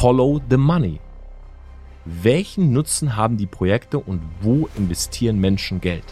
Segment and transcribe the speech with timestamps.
[0.00, 1.00] Follow the Money.
[2.04, 6.04] Welchen Nutzen haben die Projekte und wo investieren Menschen Geld?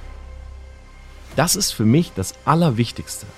[1.37, 3.29] Das ist für mich das Allerwichtigste.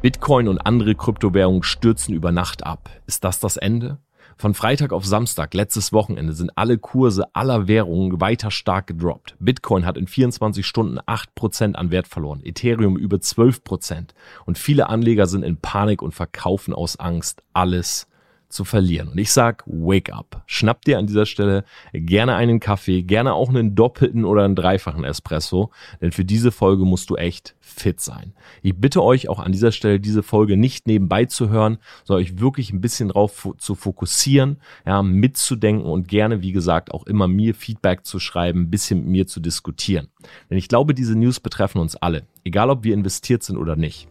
[0.00, 2.88] Bitcoin und andere Kryptowährungen stürzen über Nacht ab.
[3.08, 3.98] Ist das das Ende?
[4.36, 9.36] Von Freitag auf Samstag, letztes Wochenende, sind alle Kurse aller Währungen weiter stark gedroppt.
[9.38, 14.08] Bitcoin hat in 24 Stunden 8% an Wert verloren, Ethereum über 12%
[14.46, 18.09] und viele Anleger sind in Panik und verkaufen aus Angst alles
[18.50, 19.08] zu verlieren.
[19.08, 20.42] Und ich sag, wake up.
[20.46, 25.04] Schnapp dir an dieser Stelle gerne einen Kaffee, gerne auch einen doppelten oder einen dreifachen
[25.04, 28.34] Espresso, denn für diese Folge musst du echt fit sein.
[28.62, 32.40] Ich bitte euch auch an dieser Stelle, diese Folge nicht nebenbei zu hören, sondern euch
[32.40, 37.54] wirklich ein bisschen drauf zu fokussieren, ja, mitzudenken und gerne, wie gesagt, auch immer mir
[37.54, 40.08] Feedback zu schreiben, ein bisschen mit mir zu diskutieren.
[40.50, 44.09] Denn ich glaube, diese News betreffen uns alle, egal ob wir investiert sind oder nicht.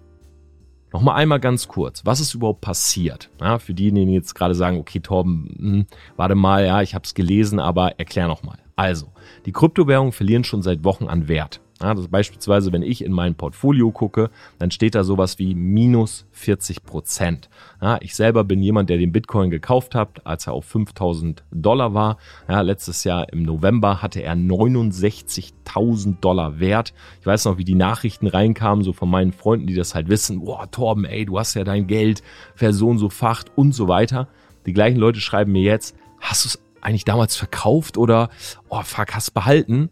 [0.92, 3.30] Nochmal einmal ganz kurz, was ist überhaupt passiert?
[3.40, 7.04] Ja, für diejenigen, die jetzt gerade sagen, okay, Torben, hm, warte mal, ja, ich habe
[7.06, 8.58] es gelesen, aber erklär nochmal.
[8.76, 9.12] Also,
[9.46, 11.62] die Kryptowährungen verlieren schon seit Wochen an Wert.
[11.82, 16.26] Ja, das beispielsweise, wenn ich in mein Portfolio gucke, dann steht da sowas wie minus
[16.32, 17.50] 40 Prozent.
[17.82, 21.94] Ja, ich selber bin jemand, der den Bitcoin gekauft hat, als er auf 5000 Dollar
[21.94, 22.18] war.
[22.50, 26.94] Ja, letztes Jahr im November hatte er 69.000 Dollar wert.
[27.22, 30.42] Ich weiß noch, wie die Nachrichten reinkamen, so von meinen Freunden, die das halt wissen.
[30.42, 32.24] Boah, Torben, ey, du hast ja dein Geld
[32.56, 34.28] versohn so facht und so weiter.
[34.66, 38.30] Die gleichen Leute schreiben mir jetzt, hast du es eigentlich damals verkauft oder,
[38.68, 39.90] oh fuck, hast behalten?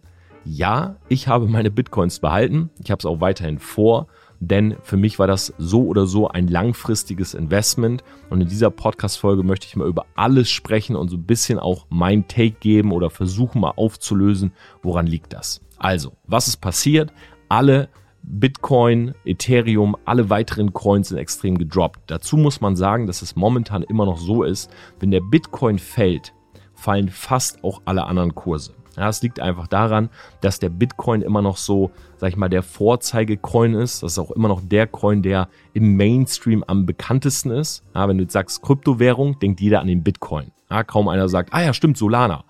[0.50, 2.70] Ja, ich habe meine Bitcoins behalten.
[2.82, 4.08] Ich habe es auch weiterhin vor,
[4.40, 8.04] denn für mich war das so oder so ein langfristiges Investment.
[8.30, 11.86] Und in dieser Podcast-Folge möchte ich mal über alles sprechen und so ein bisschen auch
[11.90, 15.62] mein Take geben oder versuchen mal aufzulösen, woran liegt das.
[15.78, 17.12] Also, was ist passiert?
[17.50, 17.90] Alle
[18.24, 22.00] Bitcoin, Ethereum, alle weiteren Coins sind extrem gedroppt.
[22.08, 26.34] Dazu muss man sagen, dass es momentan immer noch so ist, wenn der Bitcoin fällt,
[26.74, 28.77] fallen fast auch alle anderen Kurse.
[28.98, 30.10] Ja, es liegt einfach daran,
[30.42, 34.02] dass der Bitcoin immer noch so, sag ich mal, der Vorzeigecoin ist.
[34.02, 37.84] Das ist auch immer noch der Coin, der im Mainstream am bekanntesten ist.
[37.94, 40.52] Ja, wenn du jetzt sagst Kryptowährung, denkt jeder an den Bitcoin.
[40.72, 42.44] Ja, kaum einer sagt, ah ja, stimmt, Solana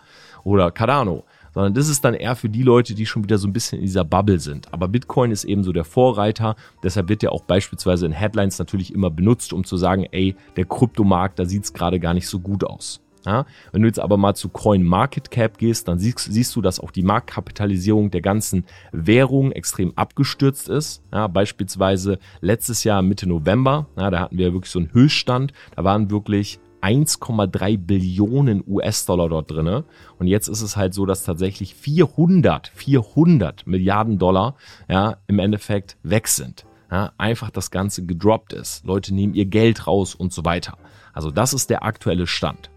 [0.45, 1.25] oder Cardano.
[1.53, 3.85] Sondern das ist dann eher für die Leute, die schon wieder so ein bisschen in
[3.85, 4.71] dieser Bubble sind.
[4.73, 6.55] Aber Bitcoin ist eben so der Vorreiter.
[6.83, 10.65] Deshalb wird ja auch beispielsweise in Headlines natürlich immer benutzt, um zu sagen, ey, der
[10.65, 13.01] Kryptomarkt, da sieht's gerade gar nicht so gut aus.
[13.27, 16.61] Ja, wenn du jetzt aber mal zu Coin Market Cap gehst, dann siehst, siehst du,
[16.61, 21.03] dass auch die Marktkapitalisierung der ganzen Währung extrem abgestürzt ist.
[21.11, 25.83] Ja, beispielsweise letztes Jahr Mitte November, ja, da hatten wir wirklich so einen Höchststand, da
[25.83, 29.83] waren wirklich 1,3 Billionen US-Dollar dort drinne.
[30.19, 34.55] Und jetzt ist es halt so, dass tatsächlich 400, 400 Milliarden Dollar
[34.88, 36.65] ja, im Endeffekt weg sind.
[36.89, 38.85] Ja, einfach das Ganze gedroppt ist.
[38.85, 40.77] Leute nehmen ihr Geld raus und so weiter.
[41.11, 42.69] Also das ist der aktuelle Stand.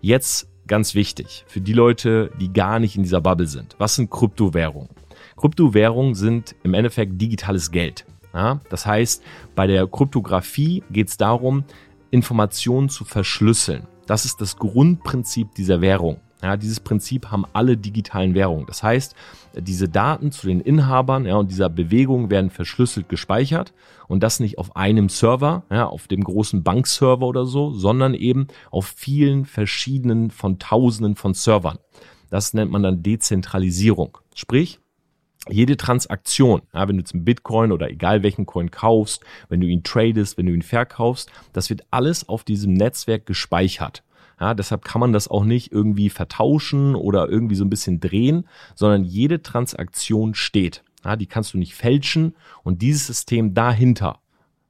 [0.00, 3.76] Jetzt ganz wichtig für die Leute, die gar nicht in dieser Bubble sind.
[3.78, 4.90] Was sind Kryptowährungen?
[5.36, 8.04] Kryptowährungen sind im Endeffekt digitales Geld.
[8.34, 9.22] Ja, das heißt,
[9.54, 11.64] bei der Kryptographie geht es darum,
[12.10, 13.86] Informationen zu verschlüsseln.
[14.06, 16.20] Das ist das Grundprinzip dieser Währung.
[16.46, 18.66] Ja, dieses Prinzip haben alle digitalen Währungen.
[18.66, 19.16] Das heißt,
[19.58, 23.74] diese Daten zu den Inhabern ja, und dieser Bewegung werden verschlüsselt gespeichert
[24.06, 28.46] und das nicht auf einem Server, ja, auf dem großen Bankserver oder so, sondern eben
[28.70, 31.80] auf vielen verschiedenen von Tausenden von Servern.
[32.30, 34.16] Das nennt man dann Dezentralisierung.
[34.32, 34.78] Sprich,
[35.50, 39.82] jede Transaktion, ja, wenn du zum Bitcoin oder egal welchen Coin kaufst, wenn du ihn
[39.82, 44.04] tradest, wenn du ihn verkaufst, das wird alles auf diesem Netzwerk gespeichert.
[44.38, 48.46] Ja, deshalb kann man das auch nicht irgendwie vertauschen oder irgendwie so ein bisschen drehen,
[48.74, 50.82] sondern jede Transaktion steht.
[51.04, 54.18] Ja, die kannst du nicht fälschen und dieses System dahinter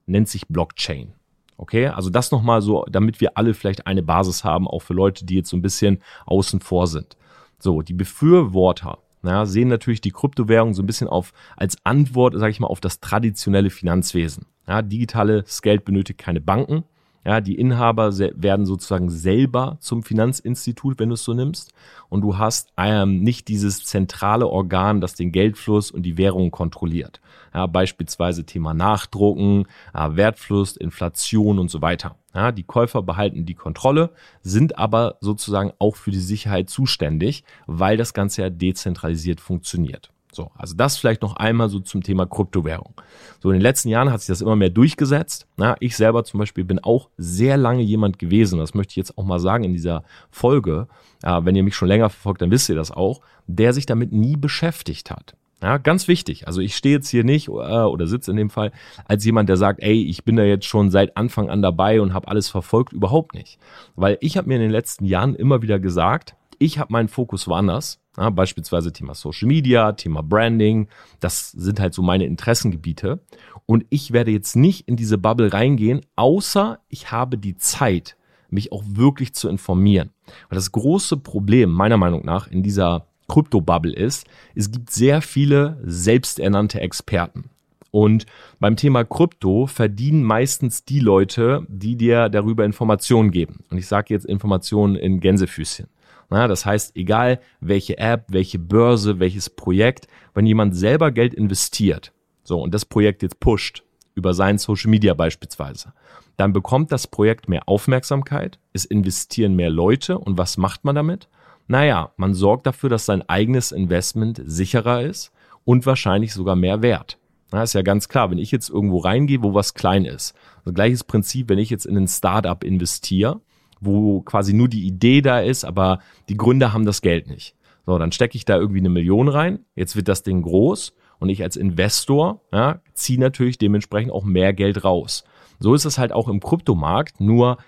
[0.06, 1.14] nennt sich Blockchain.
[1.56, 5.24] Okay, also das nochmal so, damit wir alle vielleicht eine Basis haben, auch für Leute,
[5.24, 7.16] die jetzt so ein bisschen außen vor sind.
[7.58, 12.50] So, die Befürworter ja, sehen natürlich die Kryptowährung so ein bisschen auf als Antwort, sage
[12.50, 14.46] ich mal, auf das traditionelle Finanzwesen.
[14.68, 16.84] Ja, digitales Geld benötigt keine Banken.
[17.26, 21.72] Ja, die Inhaber werden sozusagen selber zum Finanzinstitut, wenn du es so nimmst.
[22.08, 27.20] Und du hast ähm, nicht dieses zentrale Organ, das den Geldfluss und die Währung kontrolliert.
[27.52, 32.14] Ja, beispielsweise Thema Nachdrucken, ja, Wertfluss, Inflation und so weiter.
[32.32, 34.10] Ja, die Käufer behalten die Kontrolle,
[34.42, 40.12] sind aber sozusagen auch für die Sicherheit zuständig, weil das Ganze ja dezentralisiert funktioniert.
[40.32, 42.94] So, also das vielleicht noch einmal so zum Thema Kryptowährung.
[43.40, 45.46] So in den letzten Jahren hat sich das immer mehr durchgesetzt.
[45.56, 49.16] Na, ich selber zum Beispiel bin auch sehr lange jemand gewesen, das möchte ich jetzt
[49.16, 50.88] auch mal sagen in dieser Folge.
[51.22, 54.12] Äh, wenn ihr mich schon länger verfolgt, dann wisst ihr das auch, der sich damit
[54.12, 55.34] nie beschäftigt hat.
[55.62, 56.46] Ja, ganz wichtig.
[56.46, 58.72] Also ich stehe jetzt hier nicht äh, oder sitze in dem Fall
[59.06, 62.12] als jemand, der sagt, ey, ich bin da jetzt schon seit Anfang an dabei und
[62.12, 62.92] habe alles verfolgt.
[62.92, 63.58] Überhaupt nicht.
[63.94, 67.48] Weil ich habe mir in den letzten Jahren immer wieder gesagt, ich habe meinen Fokus
[67.48, 68.00] woanders.
[68.16, 70.88] Ja, beispielsweise Thema Social Media, Thema Branding.
[71.20, 73.20] Das sind halt so meine Interessengebiete.
[73.66, 78.16] Und ich werde jetzt nicht in diese Bubble reingehen, außer ich habe die Zeit,
[78.48, 80.10] mich auch wirklich zu informieren.
[80.48, 85.78] Weil das große Problem meiner Meinung nach in dieser Krypto-Bubble ist, es gibt sehr viele
[85.82, 87.50] selbsternannte Experten.
[87.90, 88.26] Und
[88.60, 93.64] beim Thema Krypto verdienen meistens die Leute, die dir darüber Informationen geben.
[93.70, 95.86] Und ich sage jetzt Informationen in Gänsefüßchen.
[96.28, 102.12] Na, das heißt, egal welche App, welche Börse, welches Projekt, wenn jemand selber Geld investiert,
[102.42, 103.84] so und das Projekt jetzt pusht,
[104.14, 105.92] über seinen Social Media beispielsweise,
[106.36, 111.28] dann bekommt das Projekt mehr Aufmerksamkeit, es investieren mehr Leute und was macht man damit?
[111.68, 115.32] Naja, man sorgt dafür, dass sein eigenes Investment sicherer ist
[115.64, 117.18] und wahrscheinlich sogar mehr wert.
[117.52, 120.34] Na, ist ja ganz klar, wenn ich jetzt irgendwo reingehe, wo was klein ist.
[120.58, 123.40] Also gleiches Prinzip, wenn ich jetzt in ein Startup investiere,
[123.80, 127.54] wo quasi nur die Idee da ist, aber die Gründer haben das Geld nicht.
[127.86, 131.28] So, dann stecke ich da irgendwie eine Million rein, jetzt wird das Ding groß und
[131.28, 135.24] ich als Investor ja, ziehe natürlich dementsprechend auch mehr Geld raus.
[135.60, 137.58] So ist es halt auch im Kryptomarkt, nur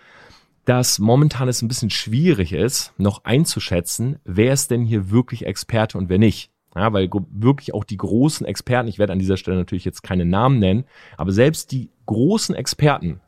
[0.64, 5.96] dass momentan es ein bisschen schwierig ist, noch einzuschätzen, wer ist denn hier wirklich Experte
[5.96, 6.50] und wer nicht.
[6.76, 10.26] Ja, weil wirklich auch die großen Experten, ich werde an dieser Stelle natürlich jetzt keine
[10.26, 10.84] Namen nennen,
[11.16, 13.20] aber selbst die großen Experten,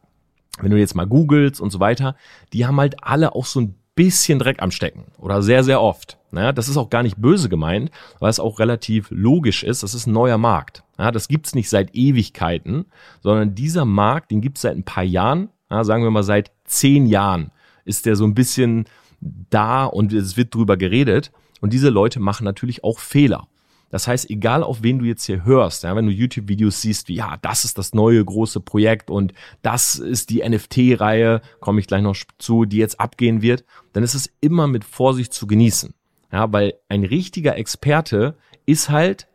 [0.61, 2.17] wenn du jetzt mal googelst und so weiter,
[2.53, 6.19] die haben halt alle auch so ein bisschen Dreck am Stecken oder sehr, sehr oft.
[6.31, 9.83] Naja, das ist auch gar nicht böse gemeint, weil es auch relativ logisch ist.
[9.83, 10.85] Das ist ein neuer Markt.
[10.99, 12.87] Ja, das gibt's nicht seit Ewigkeiten,
[13.21, 17.07] sondern dieser Markt, den gibt's seit ein paar Jahren ja, sagen wir mal seit zehn
[17.07, 17.53] Jahren
[17.85, 18.85] ist der so ein bisschen
[19.21, 21.31] da und es wird drüber geredet.
[21.61, 23.47] Und diese Leute machen natürlich auch Fehler.
[23.91, 27.17] Das heißt, egal auf wen du jetzt hier hörst, ja, wenn du YouTube-Videos siehst, wie
[27.17, 29.33] ja, das ist das neue große Projekt und
[29.63, 34.15] das ist die NFT-Reihe, komme ich gleich noch zu, die jetzt abgehen wird, dann ist
[34.15, 35.95] es immer mit Vorsicht zu genießen.
[36.33, 39.27] Ja, weil ein richtiger Experte ist halt,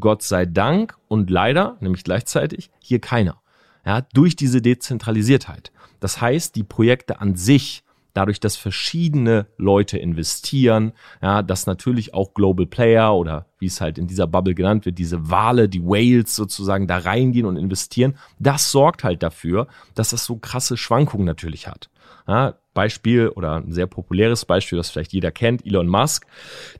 [0.00, 3.40] Gott sei Dank und leider, nämlich gleichzeitig, hier keiner
[3.84, 5.72] ja, durch diese Dezentralisiertheit.
[6.00, 7.83] Das heißt, die Projekte an sich,
[8.14, 13.98] dadurch, dass verschiedene Leute investieren, ja, dass natürlich auch Global Player oder wie es halt
[13.98, 18.70] in dieser Bubble genannt wird, diese Wale, die Whales sozusagen da reingehen und investieren, das
[18.70, 21.90] sorgt halt dafür, dass das so krasse Schwankungen natürlich hat.
[22.26, 26.26] Ja, Beispiel oder ein sehr populäres Beispiel, das vielleicht jeder kennt, Elon Musk,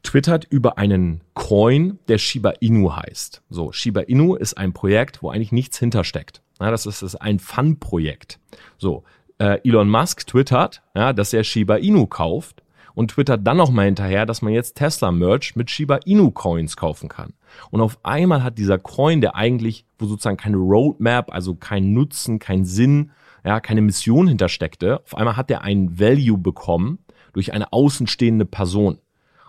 [0.03, 3.43] twittert über einen Coin, der Shiba Inu heißt.
[3.51, 6.43] So, Shiba Inu ist ein Projekt, wo eigentlich nichts hintersteckt.
[6.61, 8.39] Ja, das ist, das ist ein Fun-Projekt.
[8.79, 9.05] So,
[9.39, 12.63] äh, Elon Musk twittert, ja, dass er Shiba Inu kauft
[12.95, 16.77] und twittert dann noch mal hinterher, dass man jetzt Tesla Merch mit Shiba Inu Coins
[16.77, 17.35] kaufen kann.
[17.71, 22.39] Und auf einmal hat dieser Coin, der eigentlich, wo sozusagen keine Roadmap, also kein Nutzen,
[22.39, 23.11] kein Sinn,
[23.45, 26.99] ja, keine Mission hintersteckte, auf einmal hat er ein Value bekommen
[27.33, 28.99] durch eine außenstehende Person.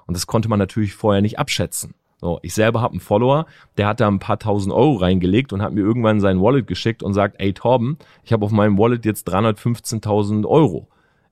[0.05, 1.95] Und das konnte man natürlich vorher nicht abschätzen.
[2.17, 3.45] So, ich selber habe einen Follower,
[3.77, 7.03] der hat da ein paar tausend Euro reingelegt und hat mir irgendwann sein Wallet geschickt
[7.03, 10.87] und sagt, ey Torben, ich habe auf meinem Wallet jetzt 315.000 Euro.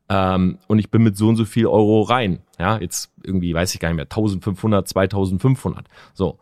[0.10, 2.42] Ähm, und ich bin mit so und so viel Euro rein.
[2.60, 5.88] Ja, jetzt irgendwie, weiß ich gar nicht mehr, 1500, 2500.
[6.14, 6.40] So.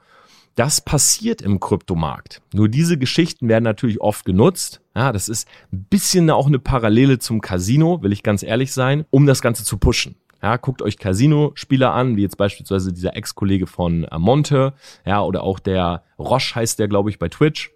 [0.55, 2.41] Das passiert im Kryptomarkt.
[2.53, 4.81] Nur diese Geschichten werden natürlich oft genutzt.
[4.93, 9.05] Ja, das ist ein bisschen auch eine Parallele zum Casino, will ich ganz ehrlich sein,
[9.11, 10.15] um das Ganze zu pushen.
[10.41, 14.73] Ja, guckt euch Casino-Spieler an, wie jetzt beispielsweise dieser Ex-Kollege von äh, Monte,
[15.05, 17.71] ja, oder auch der Roche heißt der, glaube ich, bei Twitch.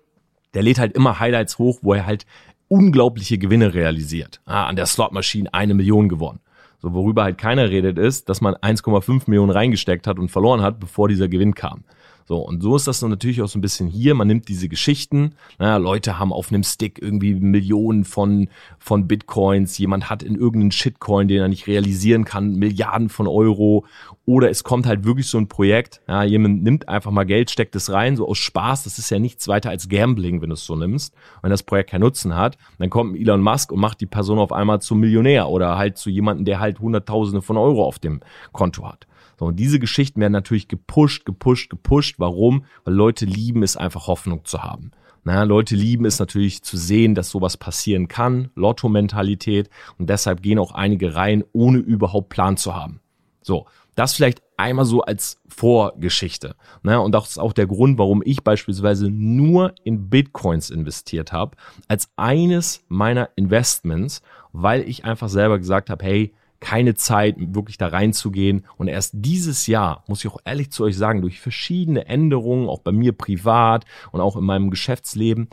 [0.54, 2.26] Der lädt halt immer Highlights hoch, wo er halt
[2.68, 4.42] unglaubliche Gewinne realisiert.
[4.46, 6.40] Ah, an der Slot-Maschine eine Million gewonnen.
[6.80, 10.80] So, worüber halt keiner redet, ist, dass man 1,5 Millionen reingesteckt hat und verloren hat,
[10.80, 11.84] bevor dieser Gewinn kam.
[12.28, 14.16] So, und so ist das dann natürlich auch so ein bisschen hier.
[14.16, 19.78] Man nimmt diese Geschichten, naja, Leute haben auf einem Stick irgendwie Millionen von, von Bitcoins,
[19.78, 23.86] jemand hat in irgendeinen Shitcoin, den er nicht realisieren kann, Milliarden von Euro.
[24.26, 27.76] Oder es kommt halt wirklich so ein Projekt, ja, jemand nimmt einfach mal Geld, steckt
[27.76, 28.86] es rein, so aus Spaß.
[28.86, 31.14] Das ist ja nichts weiter als Gambling, wenn du es so nimmst.
[31.44, 34.52] Wenn das Projekt keinen Nutzen hat, dann kommt Elon Musk und macht die Person auf
[34.52, 38.88] einmal zum Millionär oder halt zu jemandem, der halt Hunderttausende von Euro auf dem Konto
[38.88, 39.06] hat.
[39.40, 42.16] So, und diese Geschichten werden natürlich gepusht, gepusht, gepusht.
[42.18, 42.66] Warum?
[42.84, 44.92] Weil Leute lieben es einfach Hoffnung zu haben.
[45.24, 50.60] Na, Leute lieben es natürlich zu sehen, dass sowas passieren kann, Lotto-Mentalität und deshalb gehen
[50.60, 53.00] auch einige rein, ohne überhaupt Plan zu haben.
[53.42, 53.66] So,
[53.96, 56.56] das vielleicht einmal so als Vorgeschichte.
[56.84, 61.58] Na, und das ist auch der Grund, warum ich beispielsweise nur in Bitcoins investiert habe,
[61.88, 67.88] als eines meiner Investments, weil ich einfach selber gesagt habe, hey, keine Zeit, wirklich da
[67.88, 68.66] reinzugehen.
[68.78, 72.80] Und erst dieses Jahr, muss ich auch ehrlich zu euch sagen, durch verschiedene Änderungen, auch
[72.80, 75.48] bei mir privat und auch in meinem Geschäftsleben,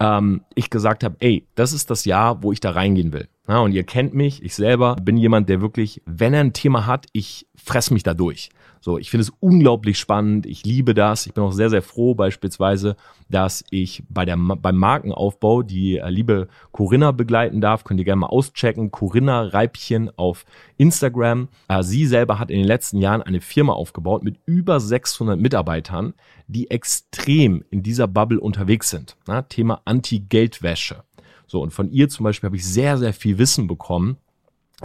[0.00, 3.28] ähm, ich gesagt habe, ey, das ist das Jahr, wo ich da reingehen will.
[3.48, 6.84] Ja, und ihr kennt mich, ich selber bin jemand, der wirklich, wenn er ein Thema
[6.84, 8.50] hat, ich fress mich da durch.
[8.80, 10.46] So, ich finde es unglaublich spannend.
[10.46, 11.26] Ich liebe das.
[11.26, 12.96] Ich bin auch sehr, sehr froh beispielsweise,
[13.28, 17.84] dass ich bei der, beim Markenaufbau die äh, liebe Corinna begleiten darf.
[17.84, 18.90] Könnt ihr gerne mal auschecken.
[18.90, 20.44] Corinna Reibchen auf
[20.76, 21.48] Instagram.
[21.68, 26.14] Äh, sie selber hat in den letzten Jahren eine Firma aufgebaut mit über 600 Mitarbeitern,
[26.46, 29.16] die extrem in dieser Bubble unterwegs sind.
[29.26, 31.02] Na, Thema Anti-Geldwäsche.
[31.48, 34.18] So, und von ihr zum Beispiel habe ich sehr, sehr viel Wissen bekommen.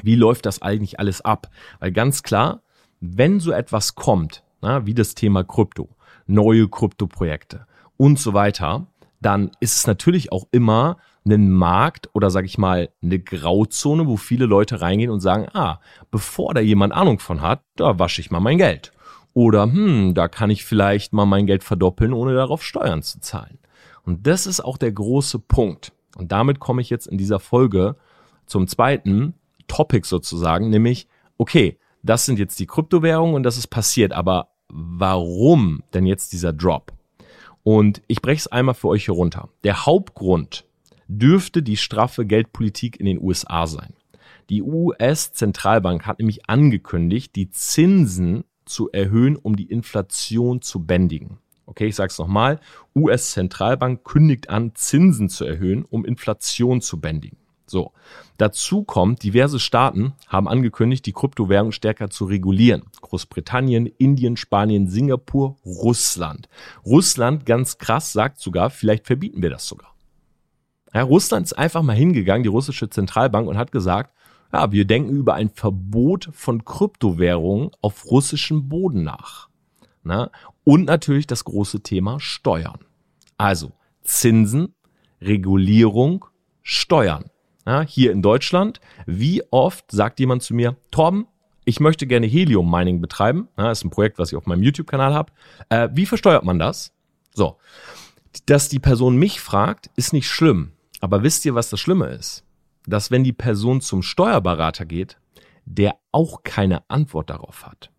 [0.01, 1.49] Wie läuft das eigentlich alles ab?
[1.79, 2.63] Weil ganz klar,
[2.99, 5.89] wenn so etwas kommt, na, wie das Thema Krypto,
[6.25, 7.67] neue Kryptoprojekte
[7.97, 8.87] und so weiter,
[9.21, 14.17] dann ist es natürlich auch immer ein Markt oder sage ich mal eine Grauzone, wo
[14.17, 15.79] viele Leute reingehen und sagen, ah,
[16.11, 18.91] bevor da jemand Ahnung von hat, da wasche ich mal mein Geld.
[19.33, 23.57] Oder hm, da kann ich vielleicht mal mein Geld verdoppeln, ohne darauf Steuern zu zahlen.
[24.03, 25.92] Und das ist auch der große Punkt.
[26.15, 27.95] Und damit komme ich jetzt in dieser Folge
[28.45, 29.33] zum zweiten
[29.67, 35.83] Topic sozusagen, nämlich, okay, das sind jetzt die Kryptowährungen und das ist passiert, aber warum
[35.93, 36.91] denn jetzt dieser Drop?
[37.63, 39.49] Und ich breche es einmal für euch hier runter.
[39.63, 40.65] Der Hauptgrund
[41.07, 43.93] dürfte die straffe Geldpolitik in den USA sein.
[44.49, 51.39] Die US-Zentralbank hat nämlich angekündigt, die Zinsen zu erhöhen, um die Inflation zu bändigen.
[51.65, 52.59] Okay, ich sage es nochmal.
[52.95, 57.37] US-Zentralbank kündigt an, Zinsen zu erhöhen, um Inflation zu bändigen.
[57.65, 57.91] So.
[58.37, 62.83] Dazu kommt, diverse Staaten haben angekündigt, die Kryptowährung stärker zu regulieren.
[63.01, 66.49] Großbritannien, Indien, Spanien, Singapur, Russland.
[66.85, 69.95] Russland, ganz krass, sagt sogar, vielleicht verbieten wir das sogar.
[70.93, 74.13] Ja, Russland ist einfach mal hingegangen, die russische Zentralbank, und hat gesagt,
[74.51, 79.49] ja, wir denken über ein Verbot von Kryptowährungen auf russischem Boden nach.
[80.03, 80.31] Na?
[80.63, 82.79] Und natürlich das große Thema Steuern.
[83.37, 83.71] Also
[84.03, 84.75] Zinsen,
[85.21, 86.25] Regulierung,
[86.61, 87.25] Steuern
[87.65, 91.27] ja, hier in Deutschland, wie oft sagt jemand zu mir, Torben,
[91.65, 93.47] ich möchte gerne Helium-Mining betreiben.
[93.57, 95.31] Ja, ist ein Projekt, was ich auf meinem YouTube-Kanal habe.
[95.69, 96.91] Äh, wie versteuert man das?
[97.33, 97.57] So,
[98.45, 100.73] dass die Person mich fragt, ist nicht schlimm.
[100.99, 102.43] Aber wisst ihr, was das Schlimme ist?
[102.85, 105.17] Dass wenn die Person zum Steuerberater geht,
[105.65, 107.92] der auch keine Antwort darauf hat.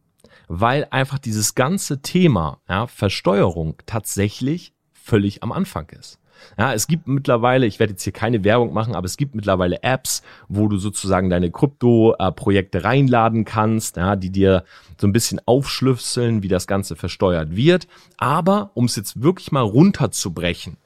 [0.48, 6.18] Weil einfach dieses ganze Thema ja, Versteuerung tatsächlich völlig am Anfang ist.
[6.58, 9.82] Ja, es gibt mittlerweile, ich werde jetzt hier keine Werbung machen, aber es gibt mittlerweile
[9.82, 14.64] Apps, wo du sozusagen deine Krypto-Projekte reinladen kannst, ja, die dir
[15.00, 17.86] so ein bisschen aufschlüsseln, wie das Ganze versteuert wird.
[18.18, 20.76] Aber um es jetzt wirklich mal runterzubrechen,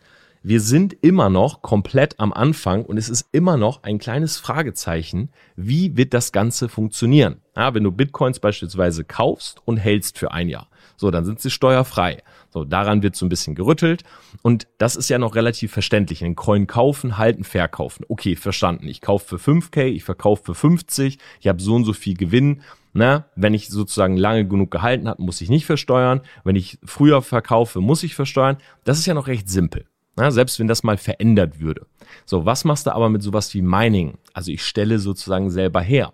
[0.42, 5.30] wir sind immer noch komplett am Anfang und es ist immer noch ein kleines Fragezeichen,
[5.56, 7.42] wie wird das Ganze funktionieren?
[7.56, 10.68] Ja, wenn du Bitcoins beispielsweise kaufst und hältst für ein Jahr,
[10.98, 12.22] so, dann sind sie steuerfrei.
[12.50, 14.02] So, daran wird so ein bisschen gerüttelt.
[14.42, 16.18] Und das ist ja noch relativ verständlich.
[16.18, 18.04] Den Coin kaufen, halten, verkaufen.
[18.08, 18.88] Okay, verstanden.
[18.88, 22.62] Ich kaufe für 5K, ich verkaufe für 50, ich habe so und so viel Gewinn.
[22.94, 26.22] Na, wenn ich sozusagen lange genug gehalten habe, muss ich nicht versteuern.
[26.42, 28.56] Wenn ich früher verkaufe, muss ich versteuern.
[28.82, 29.86] Das ist ja noch recht simpel.
[30.18, 31.86] Na, selbst wenn das mal verändert würde.
[32.26, 34.18] So, was machst du aber mit sowas wie Mining?
[34.32, 36.12] Also ich stelle sozusagen selber her.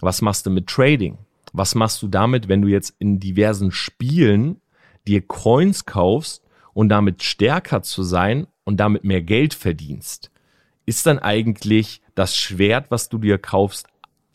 [0.00, 1.16] Was machst du mit Trading?
[1.52, 4.60] Was machst du damit, wenn du jetzt in diversen Spielen
[5.06, 6.42] dir Coins kaufst
[6.74, 10.32] und damit stärker zu sein und damit mehr Geld verdienst?
[10.84, 13.86] Ist dann eigentlich das Schwert, was du dir kaufst,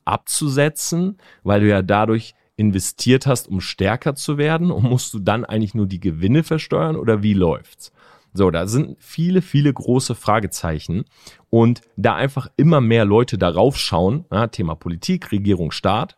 [0.05, 5.43] abzusetzen, weil du ja dadurch investiert hast, um stärker zu werden und musst du dann
[5.43, 7.91] eigentlich nur die Gewinne versteuern oder wie läuft's?
[8.33, 11.05] So, da sind viele, viele große Fragezeichen
[11.49, 16.17] und da einfach immer mehr Leute darauf schauen, ja, Thema Politik, Regierung, Staat,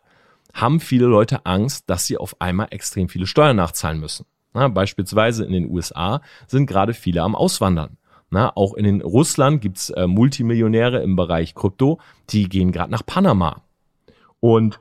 [0.52, 4.26] haben viele Leute Angst, dass sie auf einmal extrem viele Steuern nachzahlen müssen.
[4.52, 7.98] Na, beispielsweise in den USA sind gerade viele am Auswandern.
[8.30, 11.98] Na, auch in den Russland gibt's äh, Multimillionäre im Bereich Krypto,
[12.30, 13.62] die gehen gerade nach Panama.
[14.38, 14.80] Und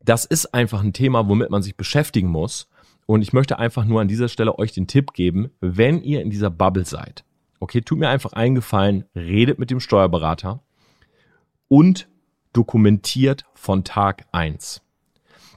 [0.00, 2.68] das ist einfach ein Thema, womit man sich beschäftigen muss.
[3.06, 6.30] Und ich möchte einfach nur an dieser Stelle euch den Tipp geben, wenn ihr in
[6.30, 7.24] dieser Bubble seid.
[7.60, 10.60] Okay, tut mir einfach eingefallen, redet mit dem Steuerberater
[11.68, 12.08] und
[12.52, 14.82] dokumentiert von Tag eins.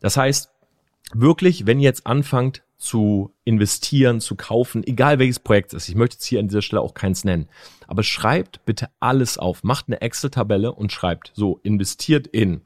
[0.02, 0.52] Das heißt,
[1.14, 5.96] wirklich, wenn ihr jetzt anfangt zu investieren, zu kaufen, egal welches Projekt es ist, ich
[5.96, 7.50] möchte jetzt hier an dieser Stelle auch keins nennen,
[7.88, 12.62] aber schreibt bitte alles auf, macht eine Excel-Tabelle und schreibt so, investiert in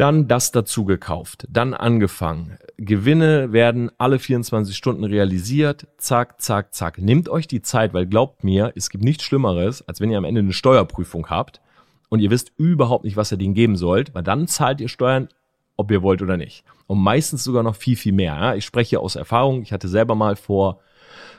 [0.00, 2.56] dann das dazu gekauft, dann angefangen.
[2.78, 5.88] Gewinne werden alle 24 Stunden realisiert.
[5.98, 6.96] Zack, zack, zack.
[6.98, 10.24] Nehmt euch die Zeit, weil glaubt mir, es gibt nichts Schlimmeres, als wenn ihr am
[10.24, 11.60] Ende eine Steuerprüfung habt
[12.08, 15.28] und ihr wisst überhaupt nicht, was ihr denen geben sollt, weil dann zahlt ihr Steuern,
[15.76, 16.64] ob ihr wollt oder nicht.
[16.86, 18.56] Und meistens sogar noch viel, viel mehr.
[18.56, 19.60] Ich spreche aus Erfahrung.
[19.62, 20.80] Ich hatte selber mal vor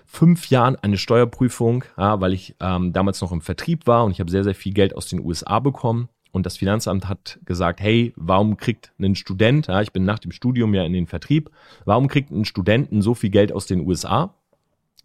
[0.05, 4.29] fünf Jahren eine Steuerprüfung, weil ich ähm, damals noch im Vertrieb war und ich habe
[4.29, 6.09] sehr, sehr viel Geld aus den USA bekommen.
[6.31, 10.31] Und das Finanzamt hat gesagt, hey, warum kriegt ein Student, ja, ich bin nach dem
[10.31, 11.49] Studium ja in den Vertrieb,
[11.85, 14.33] warum kriegt ein Studenten so viel Geld aus den USA?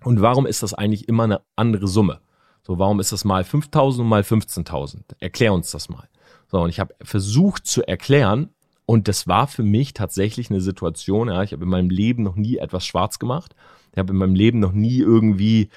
[0.04, 2.20] Und warum ist das eigentlich immer eine andere Summe?
[2.62, 5.02] So, warum ist das mal 5000 und mal 15.000?
[5.20, 6.08] Erklär uns das mal.
[6.48, 8.50] So, und ich habe versucht zu erklären,
[8.86, 12.36] und das war für mich tatsächlich eine Situation, ja, ich habe in meinem Leben noch
[12.36, 13.56] nie etwas schwarz gemacht.
[13.92, 15.70] Ich habe in meinem Leben noch nie irgendwie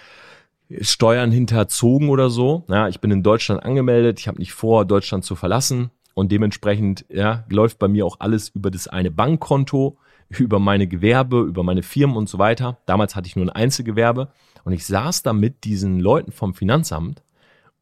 [0.81, 2.63] Steuern hinterzogen oder so.
[2.67, 5.91] Ja, ich bin in Deutschland angemeldet, ich habe nicht vor, Deutschland zu verlassen.
[6.13, 9.97] Und dementsprechend ja, läuft bei mir auch alles über das eine Bankkonto,
[10.29, 12.77] über meine Gewerbe, über meine Firmen und so weiter.
[12.85, 14.29] Damals hatte ich nur ein Einzelgewerbe.
[14.63, 17.23] Und ich saß da mit diesen Leuten vom Finanzamt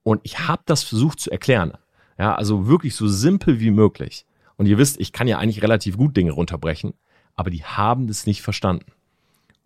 [0.07, 1.73] und ich habe das versucht zu erklären.
[2.17, 4.25] Ja, also wirklich so simpel wie möglich.
[4.55, 6.93] Und ihr wisst, ich kann ja eigentlich relativ gut Dinge runterbrechen,
[7.35, 8.85] aber die haben das nicht verstanden.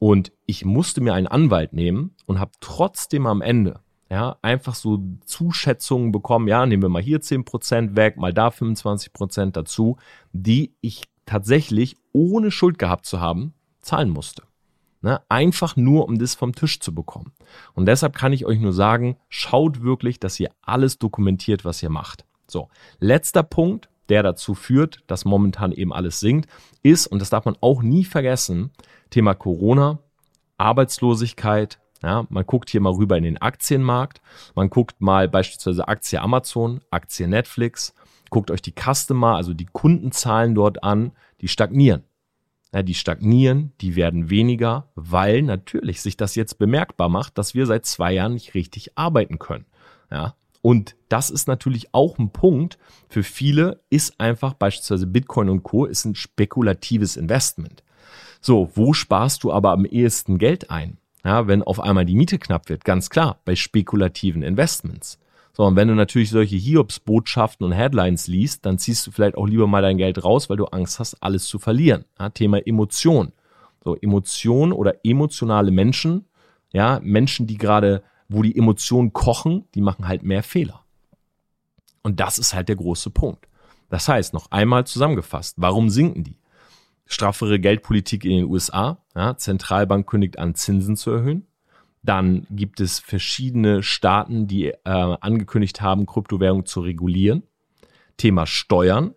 [0.03, 4.98] Und ich musste mir einen Anwalt nehmen und habe trotzdem am Ende ja, einfach so
[5.25, 9.98] Zuschätzungen bekommen, ja, nehmen wir mal hier zehn Prozent weg, mal da 25% dazu,
[10.34, 14.41] die ich tatsächlich ohne Schuld gehabt zu haben, zahlen musste.
[15.01, 15.22] Ne?
[15.29, 17.31] Einfach nur, um das vom Tisch zu bekommen.
[17.75, 21.91] Und deshalb kann ich euch nur sagen, schaut wirklich, dass ihr alles dokumentiert, was ihr
[21.91, 22.25] macht.
[22.48, 26.50] So, letzter Punkt, der dazu führt, dass momentan eben alles sinkt,
[26.84, 28.72] ist, und das darf man auch nie vergessen,
[29.10, 30.00] Thema Corona,
[30.58, 31.80] Arbeitslosigkeit.
[32.03, 34.22] Ja, man guckt hier mal rüber in den Aktienmarkt.
[34.56, 37.94] Man guckt mal beispielsweise Aktie Amazon, Aktie Netflix.
[38.32, 42.03] Guckt euch die Customer, also die Kundenzahlen dort an, die stagnieren.
[42.74, 47.65] Ja, die stagnieren, die werden weniger, weil natürlich sich das jetzt bemerkbar macht, dass wir
[47.65, 49.65] seit zwei Jahren nicht richtig arbeiten können.
[50.10, 52.77] Ja, und das ist natürlich auch ein Punkt
[53.10, 55.86] für viele, ist einfach beispielsweise Bitcoin und Co.
[55.86, 57.84] ist ein spekulatives Investment.
[58.41, 60.98] So, wo sparst du aber am ehesten Geld ein?
[61.24, 65.20] Ja, wenn auf einmal die Miete knapp wird, ganz klar, bei spekulativen Investments.
[65.53, 69.46] So, und wenn du natürlich solche Hiobs-Botschaften und Headlines liest, dann ziehst du vielleicht auch
[69.46, 72.05] lieber mal dein Geld raus, weil du Angst hast, alles zu verlieren.
[72.20, 73.33] Ja, Thema Emotion.
[73.83, 76.25] So, Emotion oder emotionale Menschen,
[76.72, 80.83] ja, Menschen, die gerade wo die Emotionen kochen, die machen halt mehr Fehler.
[82.01, 83.48] Und das ist halt der große Punkt.
[83.89, 86.37] Das heißt, noch einmal zusammengefasst, warum sinken die?
[87.05, 91.46] Straffere Geldpolitik in den USA, ja, Zentralbank kündigt an, Zinsen zu erhöhen.
[92.03, 97.44] Dann gibt es verschiedene Staaten, die äh, angekündigt haben, Kryptowährungen zu regulieren.
[98.15, 99.13] Thema Steuern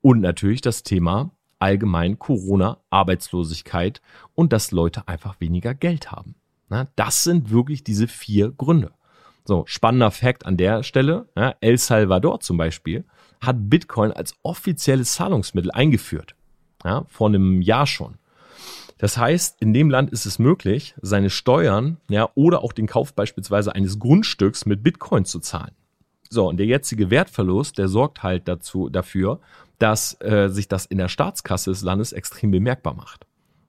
[0.00, 4.00] und natürlich das Thema allgemein Corona, Arbeitslosigkeit
[4.34, 6.36] und dass Leute einfach weniger Geld haben.
[6.68, 8.92] Na, das sind wirklich diese vier Gründe.
[9.44, 11.28] So, spannender Fakt an der Stelle.
[11.36, 13.04] Ja, El Salvador zum Beispiel
[13.40, 16.34] hat Bitcoin als offizielles Zahlungsmittel eingeführt.
[16.84, 18.18] Ja, vor einem Jahr schon.
[18.98, 23.12] Das heißt, in dem Land ist es möglich, seine Steuern ja, oder auch den Kauf
[23.12, 25.72] beispielsweise eines Grundstücks mit Bitcoin zu zahlen.
[26.30, 29.40] So, und der jetzige Wertverlust, der sorgt halt dazu, dafür,
[29.78, 33.26] dass äh, sich das in der Staatskasse des Landes extrem bemerkbar macht.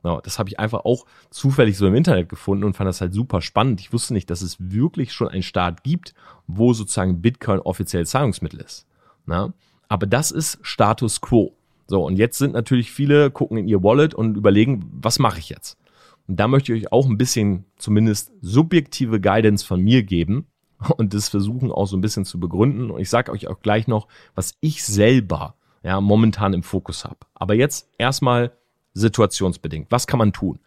[0.07, 3.13] Ja, das habe ich einfach auch zufällig so im Internet gefunden und fand das halt
[3.13, 3.81] super spannend.
[3.81, 6.13] Ich wusste nicht, dass es wirklich schon einen Staat gibt,
[6.47, 8.87] wo sozusagen Bitcoin offiziell Zahlungsmittel ist.
[9.25, 9.51] Na?
[9.89, 11.57] Aber das ist Status quo.
[11.87, 15.49] So, und jetzt sind natürlich viele, gucken in ihr Wallet und überlegen, was mache ich
[15.49, 15.77] jetzt?
[16.25, 20.47] Und da möchte ich euch auch ein bisschen zumindest subjektive Guidance von mir geben
[20.95, 22.91] und das versuchen auch so ein bisschen zu begründen.
[22.91, 27.19] Und ich sage euch auch gleich noch, was ich selber ja momentan im Fokus habe.
[27.33, 28.53] Aber jetzt erstmal
[28.97, 29.91] situationsbedingt.
[29.91, 30.59] Was kann man tun?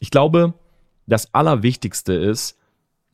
[0.00, 0.54] Ich glaube,
[1.06, 2.58] das Allerwichtigste ist,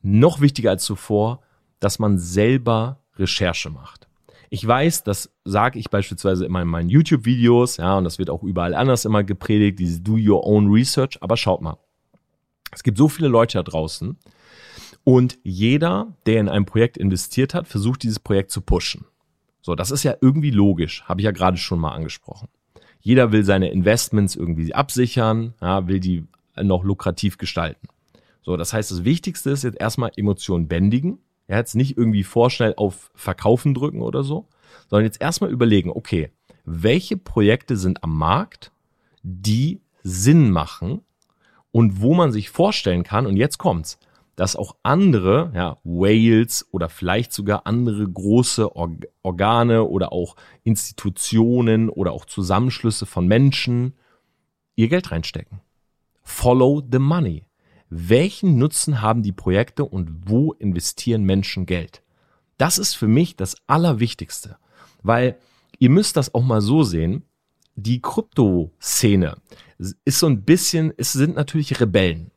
[0.01, 1.41] noch wichtiger als zuvor,
[1.79, 4.07] dass man selber Recherche macht.
[4.49, 8.43] Ich weiß, das sage ich beispielsweise immer in meinen YouTube-Videos, ja, und das wird auch
[8.43, 11.77] überall anders immer gepredigt, dieses Do Your Own Research, aber schaut mal.
[12.71, 14.17] Es gibt so viele Leute da draußen
[15.03, 19.05] und jeder, der in ein Projekt investiert hat, versucht dieses Projekt zu pushen.
[19.61, 22.49] So, das ist ja irgendwie logisch, habe ich ja gerade schon mal angesprochen.
[23.01, 26.25] Jeder will seine Investments irgendwie absichern, ja, will die
[26.61, 27.87] noch lukrativ gestalten.
[28.43, 31.19] So, das heißt, das Wichtigste ist jetzt erstmal Emotionen bändigen.
[31.47, 34.47] Ja, jetzt nicht irgendwie vorschnell auf Verkaufen drücken oder so,
[34.89, 36.31] sondern jetzt erstmal überlegen, okay,
[36.63, 38.71] welche Projekte sind am Markt,
[39.23, 41.01] die Sinn machen
[41.71, 43.99] und wo man sich vorstellen kann, und jetzt kommt's,
[44.35, 51.89] dass auch andere, ja, Whales oder vielleicht sogar andere große Org Organe oder auch Institutionen
[51.89, 53.93] oder auch Zusammenschlüsse von Menschen
[54.75, 55.61] ihr Geld reinstecken.
[56.23, 57.45] Follow the money.
[57.89, 62.01] Welchen Nutzen haben die Projekte und wo investieren Menschen Geld?
[62.57, 64.57] Das ist für mich das Allerwichtigste,
[65.03, 65.37] weil
[65.77, 67.25] ihr müsst das auch mal so sehen,
[67.75, 69.37] die Krypto-Szene
[70.05, 72.30] ist so ein bisschen, es sind natürlich Rebellen.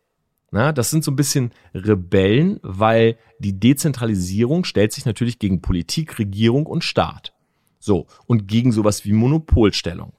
[0.54, 6.16] Na, das sind so ein bisschen Rebellen, weil die Dezentralisierung stellt sich natürlich gegen Politik,
[6.20, 7.34] Regierung und Staat.
[7.80, 10.12] So, und gegen sowas wie Monopolstellung.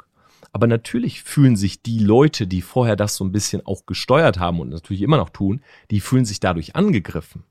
[0.52, 4.60] Aber natürlich fühlen sich die Leute, die vorher das so ein bisschen auch gesteuert haben
[4.60, 7.46] und natürlich immer noch tun, die fühlen sich dadurch angegriffen.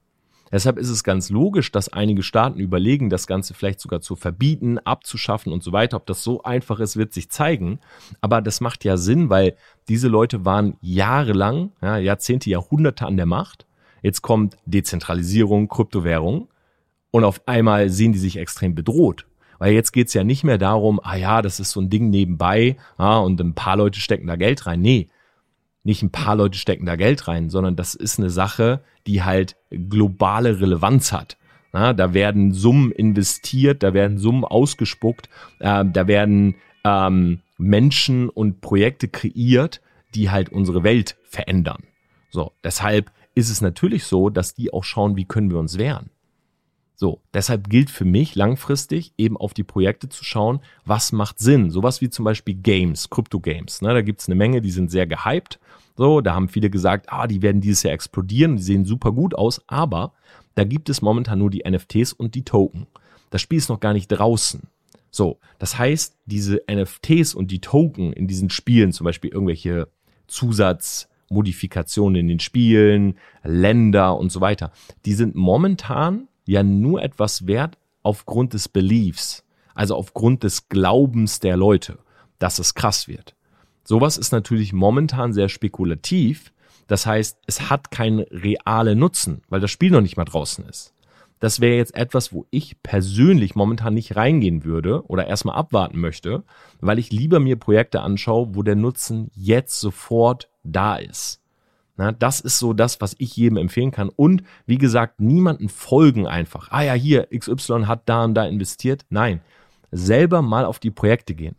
[0.53, 4.79] Deshalb ist es ganz logisch, dass einige Staaten überlegen, das Ganze vielleicht sogar zu verbieten,
[4.79, 5.97] abzuschaffen und so weiter.
[5.97, 7.81] Ob das so einfach ist, wird sich zeigen.
[8.21, 9.57] Aber das macht ja Sinn, weil
[9.89, 13.67] diese Leute waren jahrelang, ja, Jahrzehnte, Jahrhunderte an der Macht.
[14.03, 16.49] Jetzt kommt Dezentralisierung, Kryptowährung
[17.11, 19.27] und auf einmal sehen die sich extrem bedroht.
[19.59, 22.77] Weil jetzt geht's ja nicht mehr darum, ah ja, das ist so ein Ding nebenbei
[22.99, 24.83] ja, und ein paar Leute stecken da Geld rein.
[24.83, 25.09] Nee,
[25.85, 29.57] nicht ein paar Leute stecken da Geld rein, sondern das ist eine Sache, die halt
[29.71, 31.37] globale Relevanz hat.
[31.73, 38.61] Ja, da werden Summen investiert, da werden Summen ausgespuckt, äh, da werden ähm, Menschen und
[38.61, 39.81] Projekte kreiert,
[40.15, 41.83] die halt unsere Welt verändern.
[42.31, 46.11] So, deshalb ist es natürlich so, dass die auch schauen, wie können wir uns wehren.
[46.97, 51.71] So, deshalb gilt für mich langfristig eben auf die Projekte zu schauen, was macht Sinn.
[51.71, 53.83] Sowas wie zum Beispiel Games, Krypto-Games.
[53.83, 53.93] Ne?
[53.93, 55.59] Da gibt's eine Menge, die sind sehr gehypt.
[55.97, 59.35] So, da haben viele gesagt, ah, die werden dieses Jahr explodieren, die sehen super gut
[59.35, 60.13] aus, aber
[60.55, 62.87] da gibt es momentan nur die NFTs und die Token.
[63.31, 64.69] Das Spiel ist noch gar nicht draußen.
[65.11, 69.89] So, das heißt, diese NFTs und die Token in diesen Spielen, zum Beispiel irgendwelche
[70.27, 74.73] Zusatzmodifikationen in den Spielen, Länder und so weiter,
[75.05, 81.57] die sind momentan ja nur etwas wert aufgrund des Beliefs, also aufgrund des Glaubens der
[81.57, 81.99] Leute,
[82.39, 83.35] dass es krass wird.
[83.85, 86.53] Sowas ist natürlich momentan sehr spekulativ.
[86.87, 90.95] Das heißt, es hat keinen realen Nutzen, weil das Spiel noch nicht mal draußen ist.
[91.41, 96.45] Das wäre jetzt etwas, wo ich persönlich momentan nicht reingehen würde oder erstmal abwarten möchte,
[96.81, 101.43] weil ich lieber mir Projekte anschaue, wo der Nutzen jetzt sofort da ist.
[101.97, 104.09] Na, das ist so das, was ich jedem empfehlen kann.
[104.09, 106.71] Und wie gesagt, niemanden folgen einfach.
[106.71, 109.07] Ah ja, hier, XY hat da und da investiert.
[109.11, 109.41] Nein,
[109.93, 111.55] selber mal auf die Projekte gehen.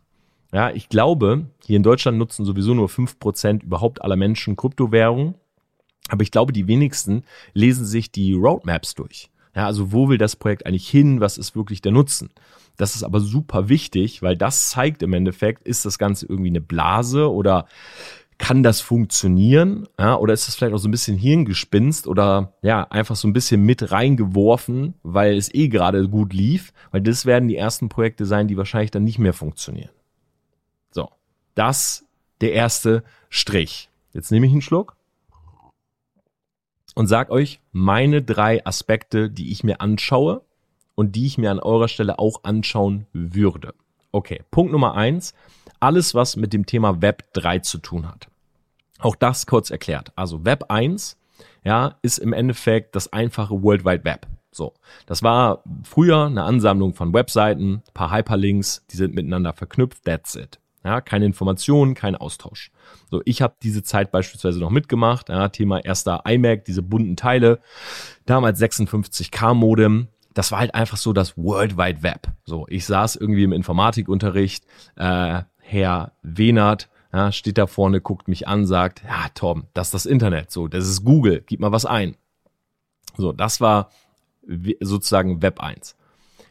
[0.52, 5.34] Ja, ich glaube, hier in Deutschland nutzen sowieso nur fünf Prozent überhaupt aller Menschen Kryptowährungen.
[6.08, 9.30] Aber ich glaube, die wenigsten lesen sich die Roadmaps durch.
[9.54, 11.20] Ja, also wo will das Projekt eigentlich hin?
[11.20, 12.30] Was ist wirklich der Nutzen?
[12.76, 16.60] Das ist aber super wichtig, weil das zeigt im Endeffekt, ist das Ganze irgendwie eine
[16.60, 17.66] Blase oder
[18.38, 19.88] kann das funktionieren?
[19.98, 23.32] Ja, oder ist das vielleicht auch so ein bisschen Hirngespinst oder ja, einfach so ein
[23.32, 26.72] bisschen mit reingeworfen, weil es eh gerade gut lief?
[26.90, 29.90] Weil das werden die ersten Projekte sein, die wahrscheinlich dann nicht mehr funktionieren.
[30.90, 31.08] So,
[31.54, 32.04] das
[32.40, 33.88] der erste Strich.
[34.12, 34.96] Jetzt nehme ich einen Schluck
[36.94, 40.42] und sag euch meine drei Aspekte, die ich mir anschaue
[40.94, 43.74] und die ich mir an eurer Stelle auch anschauen würde.
[44.16, 45.34] Okay, Punkt Nummer eins,
[45.78, 48.28] alles was mit dem Thema Web 3 zu tun hat.
[48.98, 50.10] Auch das kurz erklärt.
[50.16, 51.18] Also Web 1,
[51.64, 54.26] ja, ist im Endeffekt das einfache World Wide Web.
[54.50, 54.72] So,
[55.04, 60.60] das war früher eine Ansammlung von Webseiten, paar Hyperlinks, die sind miteinander verknüpft, that's it.
[60.82, 62.70] Ja, keine Informationen, kein Austausch.
[63.10, 65.28] So, ich habe diese Zeit beispielsweise noch mitgemacht.
[65.28, 67.60] Ja, Thema erster iMac, diese bunten Teile.
[68.24, 70.08] Damals 56K Modem.
[70.36, 72.28] Das war halt einfach so das World Wide Web.
[72.44, 74.66] So, ich saß irgendwie im Informatikunterricht.
[74.94, 79.94] Äh, Herr Wenert ja, steht da vorne, guckt mich an, sagt, ja, Tom, das ist
[79.94, 80.50] das Internet.
[80.50, 81.42] So, das ist Google.
[81.46, 82.16] Gib mal was ein.
[83.16, 83.90] So, das war
[84.80, 85.96] sozusagen Web 1.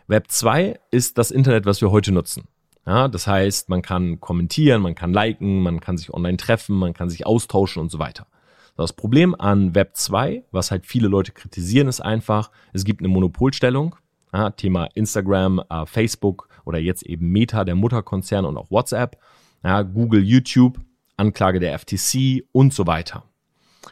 [0.08, 2.48] Web 2 ist das Internet, was wir heute nutzen.
[2.88, 6.94] Ja, das heißt, man kann kommentieren, man kann liken, man kann sich online treffen, man
[6.94, 8.26] kann sich austauschen und so weiter.
[8.76, 13.08] Das Problem an Web 2, was halt viele Leute kritisieren, ist einfach, es gibt eine
[13.08, 13.96] Monopolstellung.
[14.34, 19.18] Ja, Thema Instagram, äh, Facebook oder jetzt eben Meta, der Mutterkonzern und auch WhatsApp.
[19.64, 20.82] Ja, Google, YouTube,
[21.16, 23.24] Anklage der FTC und so weiter.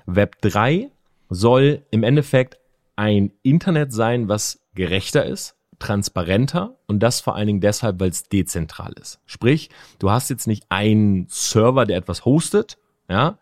[0.05, 0.89] Web 3
[1.29, 2.57] soll im Endeffekt
[2.97, 8.23] ein Internet sein, was gerechter ist, transparenter und das vor allen Dingen deshalb, weil es
[8.23, 9.19] dezentral ist.
[9.25, 9.69] Sprich,
[9.99, 12.77] du hast jetzt nicht einen Server, der etwas hostet,
[13.09, 13.37] ja,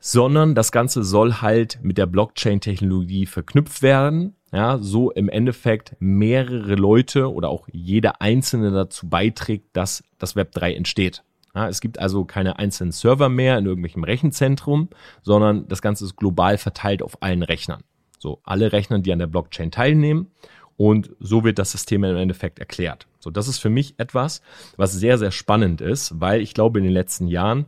[0.00, 6.74] sondern das Ganze soll halt mit der Blockchain-Technologie verknüpft werden, ja, so im Endeffekt mehrere
[6.74, 11.22] Leute oder auch jeder Einzelne dazu beiträgt, dass das Web 3 entsteht.
[11.54, 14.88] Ja, es gibt also keine einzelnen Server mehr in irgendwelchem Rechenzentrum,
[15.22, 17.82] sondern das Ganze ist global verteilt auf allen Rechnern.
[18.18, 20.30] So, alle Rechner, die an der Blockchain teilnehmen
[20.76, 23.06] und so wird das System im Endeffekt erklärt.
[23.20, 24.42] So, das ist für mich etwas,
[24.76, 27.66] was sehr, sehr spannend ist, weil ich glaube, in den letzten Jahren,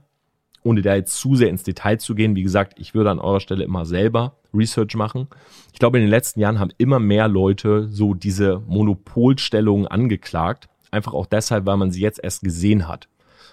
[0.66, 3.40] ohne da jetzt zu sehr ins Detail zu gehen, wie gesagt, ich würde an eurer
[3.40, 5.28] Stelle immer selber Research machen.
[5.72, 10.68] Ich glaube, in den letzten Jahren haben immer mehr Leute so diese Monopolstellungen angeklagt.
[10.90, 13.08] Einfach auch deshalb, weil man sie jetzt erst gesehen hat.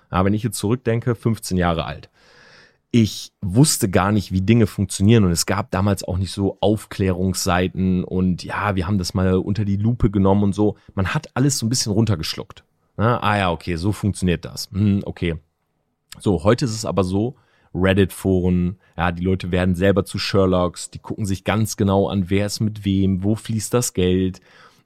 [0.10, 2.10] Aber wenn ich jetzt zurückdenke, 15 Jahre alt.
[2.92, 8.04] Ich wusste gar nicht, wie Dinge funktionieren und es gab damals auch nicht so Aufklärungsseiten
[8.04, 10.78] und ja, wir haben das mal unter die Lupe genommen und so.
[10.94, 12.64] Man hat alles so ein bisschen runtergeschluckt.
[12.98, 14.70] ah ja, okay, so funktioniert das.
[14.72, 15.38] Hm, okay.
[16.20, 17.36] So, heute ist es aber so,
[17.74, 22.46] Reddit-Foren, ja, die Leute werden selber zu Sherlocks, die gucken sich ganz genau an, wer
[22.46, 24.42] ist mit wem, wo fließt das Geld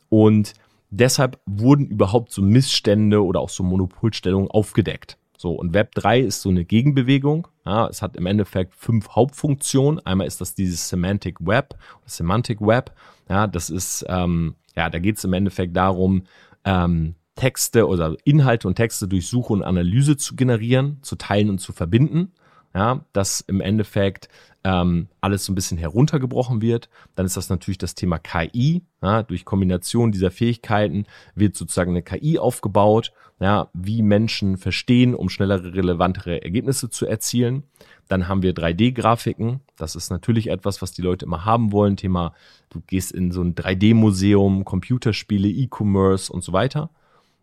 [0.10, 0.54] und
[0.90, 5.18] deshalb wurden überhaupt so Missstände oder auch so Monopolstellungen aufgedeckt.
[5.38, 7.48] So, und Web 3 ist so eine Gegenbewegung.
[7.64, 10.04] Ja, es hat im Endeffekt fünf Hauptfunktionen.
[10.04, 12.92] Einmal ist das dieses Semantic Web, Semantic Web.
[13.30, 16.24] Ja, das ist, ähm, ja, da geht es im Endeffekt darum,
[16.64, 21.60] ähm, Texte oder Inhalte und Texte durch Suche und Analyse zu generieren, zu teilen und
[21.60, 22.34] zu verbinden
[22.78, 24.30] ja, dass im Endeffekt
[24.64, 26.90] ähm, alles so ein bisschen heruntergebrochen wird.
[27.16, 28.84] Dann ist das natürlich das Thema KI.
[29.02, 35.30] Ja, durch Kombination dieser Fähigkeiten wird sozusagen eine KI aufgebaut, ja, wie Menschen verstehen, um
[35.30, 37.64] schnellere, relevantere Ergebnisse zu erzielen.
[38.08, 39.62] Dann haben wir 3D-Grafiken.
[39.76, 41.98] Das ist natürlich etwas, was die Leute immer haben wollen.
[41.98, 42.34] Thema,
[42.70, 46.92] du gehst in so ein 3D-Museum, Computerspiele, E-Commerce und so weiter.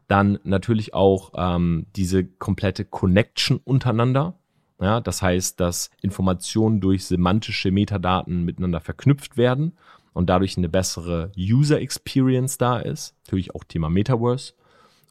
[0.08, 4.38] Dann natürlich auch ähm, diese komplette Connection untereinander.
[4.80, 9.72] Ja, das heißt, dass Informationen durch semantische Metadaten miteinander verknüpft werden
[10.12, 13.14] und dadurch eine bessere User Experience da ist.
[13.24, 14.54] Natürlich auch Thema Metaverse.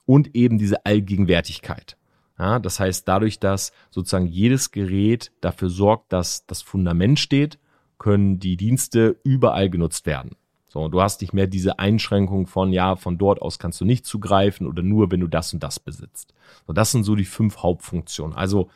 [0.06, 1.97] Und eben diese Allgegenwärtigkeit.
[2.38, 7.58] Ja, das heißt, dadurch, dass sozusagen jedes Gerät dafür sorgt, dass das Fundament steht,
[7.99, 10.36] können die Dienste überall genutzt werden.
[10.73, 14.07] So, du hast nicht mehr diese Einschränkung von, ja, von dort aus kannst du nicht
[14.07, 16.33] zugreifen oder nur, wenn du das und das besitzt.
[16.65, 18.36] So, das sind so die fünf Hauptfunktionen.
[18.36, 18.71] Also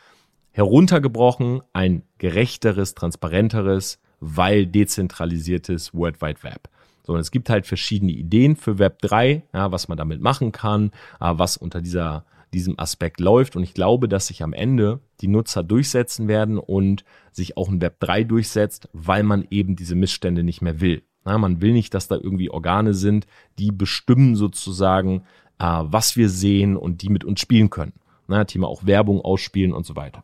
[0.51, 6.69] heruntergebrochen ein gerechteres, transparenteres, weil dezentralisiertes World Wide Web.
[7.01, 10.51] So, und es gibt halt verschiedene Ideen für Web 3, ja, was man damit machen
[10.51, 13.55] kann, äh, was unter dieser, diesem Aspekt läuft.
[13.55, 17.81] Und ich glaube, dass sich am Ende die Nutzer durchsetzen werden und sich auch ein
[17.81, 21.01] Web 3 durchsetzt, weil man eben diese Missstände nicht mehr will.
[21.28, 23.28] Ja, man will nicht, dass da irgendwie Organe sind,
[23.60, 25.24] die bestimmen sozusagen,
[25.60, 27.94] äh, was wir sehen und die mit uns spielen können.
[28.28, 30.24] Na, Thema auch Werbung ausspielen und so weiter.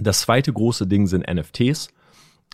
[0.00, 1.88] Das zweite große Ding sind NFTs.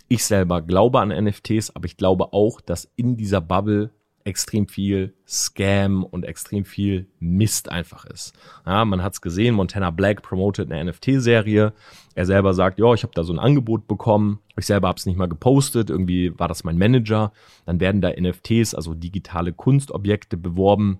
[0.07, 3.91] Ich selber glaube an NFTs, aber ich glaube auch, dass in dieser Bubble
[4.25, 8.33] extrem viel Scam und extrem viel Mist einfach ist.
[8.65, 11.73] Ja, man hat's gesehen, Montana Black promotet eine NFT-Serie.
[12.15, 14.39] Er selber sagt, ja, ich habe da so ein Angebot bekommen.
[14.57, 15.91] Ich selber habe es nicht mal gepostet.
[15.91, 17.31] Irgendwie war das mein Manager.
[17.65, 20.99] Dann werden da NFTs, also digitale Kunstobjekte, beworben,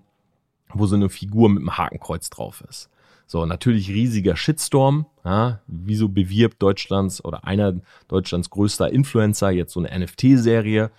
[0.72, 2.90] wo so eine Figur mit einem Hakenkreuz drauf ist.
[3.26, 5.06] So, natürlich riesiger Shitstorm.
[5.24, 7.74] Ja, wieso bewirbt Deutschlands oder einer
[8.06, 10.92] Deutschlands größter Influencer jetzt so eine NFT-Serie?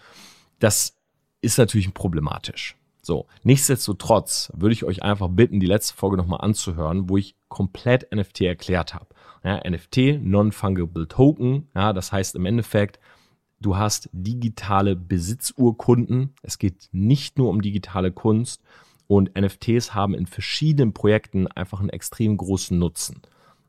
[0.59, 0.96] Das
[1.41, 2.75] ist natürlich problematisch.
[3.01, 8.13] So, nichtsdestotrotz würde ich euch einfach bitten, die letzte Folge nochmal anzuhören, wo ich komplett
[8.13, 9.07] NFT erklärt habe.
[9.43, 12.99] Ja, NFT, Non-Fungible Token, ja, das heißt im Endeffekt,
[13.61, 16.33] du hast digitale Besitzurkunden.
[16.41, 18.61] Es geht nicht nur um digitale Kunst,
[19.07, 23.21] und NFTs haben in verschiedenen Projekten einfach einen extrem großen Nutzen.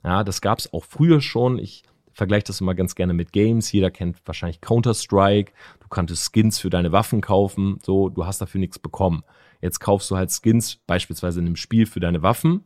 [0.05, 1.59] Ja, das gab es auch früher schon.
[1.59, 1.85] Ich
[2.19, 3.73] vergleiche das immer ganz gerne mit Games.
[3.73, 5.53] Jeder kennt wahrscheinlich Counter-Strike.
[5.81, 7.79] Du kanntest Skins für deine Waffen kaufen.
[7.83, 9.23] So, du hast dafür nichts bekommen.
[9.63, 12.65] Jetzt kaufst du halt Skins beispielsweise in einem Spiel für deine Waffen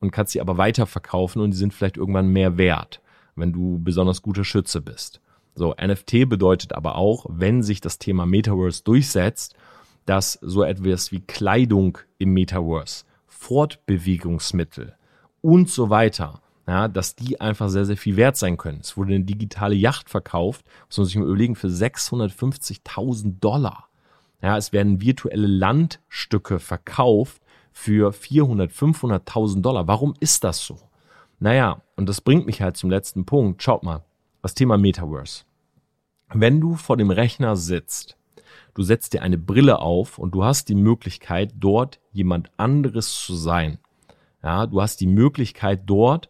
[0.00, 3.02] und kannst sie aber weiterverkaufen und die sind vielleicht irgendwann mehr wert,
[3.34, 5.20] wenn du besonders guter Schütze bist.
[5.54, 9.56] So, NFT bedeutet aber auch, wenn sich das Thema Metaverse durchsetzt
[10.06, 14.96] dass so etwas wie Kleidung im Metaverse, Fortbewegungsmittel
[15.40, 18.78] und so weiter, ja, dass die einfach sehr, sehr viel wert sein können.
[18.80, 23.88] Es wurde eine digitale Yacht verkauft, muss man sich mal überlegen, für 650.000 Dollar.
[24.40, 29.88] Ja, es werden virtuelle Landstücke verkauft für 400, 500.000 Dollar.
[29.88, 30.78] Warum ist das so?
[31.40, 33.60] Naja, und das bringt mich halt zum letzten Punkt.
[33.64, 34.04] Schaut mal,
[34.40, 35.42] das Thema Metaverse.
[36.32, 38.16] Wenn du vor dem Rechner sitzt
[38.74, 43.34] du setzt dir eine Brille auf und du hast die Möglichkeit, dort jemand anderes zu
[43.34, 43.78] sein.
[44.42, 46.28] Ja, du hast die Möglichkeit, dort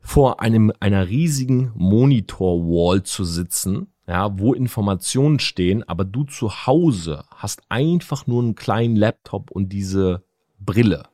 [0.00, 7.24] vor einem, einer riesigen Monitor-Wall zu sitzen, ja, wo Informationen stehen, aber du zu Hause
[7.30, 10.24] hast einfach nur einen kleinen Laptop und diese
[10.58, 11.04] Brille.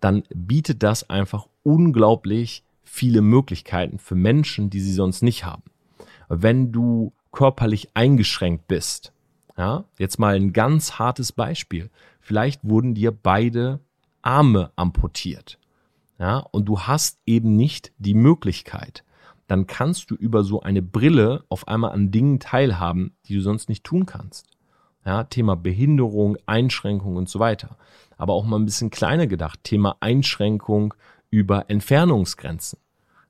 [0.00, 5.64] Dann bietet das einfach unglaublich viele Möglichkeiten für Menschen, die sie sonst nicht haben.
[6.28, 9.12] Wenn du körperlich eingeschränkt bist,
[9.56, 11.90] ja, jetzt mal ein ganz hartes Beispiel.
[12.20, 13.80] Vielleicht wurden dir beide
[14.24, 15.58] Arme amputiert.
[16.18, 19.04] Ja, und du hast eben nicht die Möglichkeit,
[19.46, 23.68] dann kannst du über so eine Brille auf einmal an Dingen teilhaben, die du sonst
[23.68, 24.46] nicht tun kannst.
[25.04, 27.76] Ja, Thema Behinderung, Einschränkung und so weiter.
[28.16, 30.94] Aber auch mal ein bisschen kleiner gedacht, Thema Einschränkung
[31.30, 32.78] über Entfernungsgrenzen.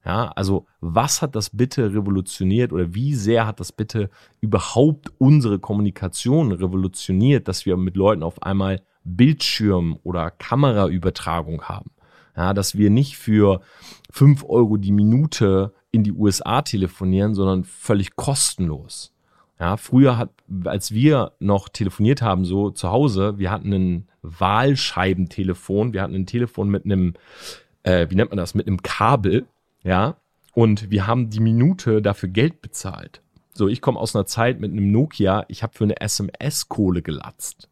[0.05, 5.59] Ja, also was hat das bitte revolutioniert oder wie sehr hat das bitte überhaupt unsere
[5.59, 11.91] Kommunikation revolutioniert, dass wir mit Leuten auf einmal Bildschirm oder Kameraübertragung haben?
[12.37, 13.61] Ja, dass wir nicht für
[14.11, 19.13] fünf Euro die Minute in die USA telefonieren, sondern völlig kostenlos.
[19.61, 20.31] Ja, früher hat,
[20.65, 26.27] als wir noch telefoniert haben, so zu Hause, wir hatten ein Wahlscheibentelefon, wir hatten ein
[26.27, 27.15] Telefon mit einem,
[27.85, 29.47] äh, wie nennt man das, mit einem Kabel,
[29.85, 30.17] ja,
[30.55, 33.23] und wir haben die Minute dafür Geld bezahlt.
[33.53, 37.03] So, ich komme aus einer Zeit mit einem Nokia, ich habe für eine SMS Kohle
[37.03, 37.69] gelatzt.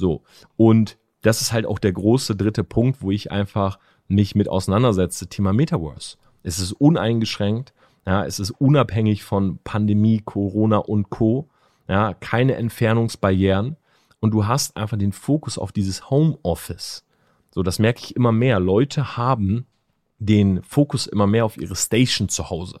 [0.00, 0.22] So,
[0.56, 5.28] und das ist halt auch der große dritte Punkt, wo ich einfach mich mit auseinandersetze,
[5.28, 6.16] Thema Metaverse.
[6.42, 7.74] Es ist uneingeschränkt,
[8.06, 11.50] ja, es ist unabhängig von Pandemie, Corona und Co.
[11.86, 13.76] Ja, keine Entfernungsbarrieren
[14.20, 17.04] und du hast einfach den Fokus auf dieses Homeoffice.
[17.50, 18.58] So, das merke ich immer mehr.
[18.58, 19.66] Leute haben
[20.18, 22.80] den Fokus immer mehr auf ihre Station zu Hause.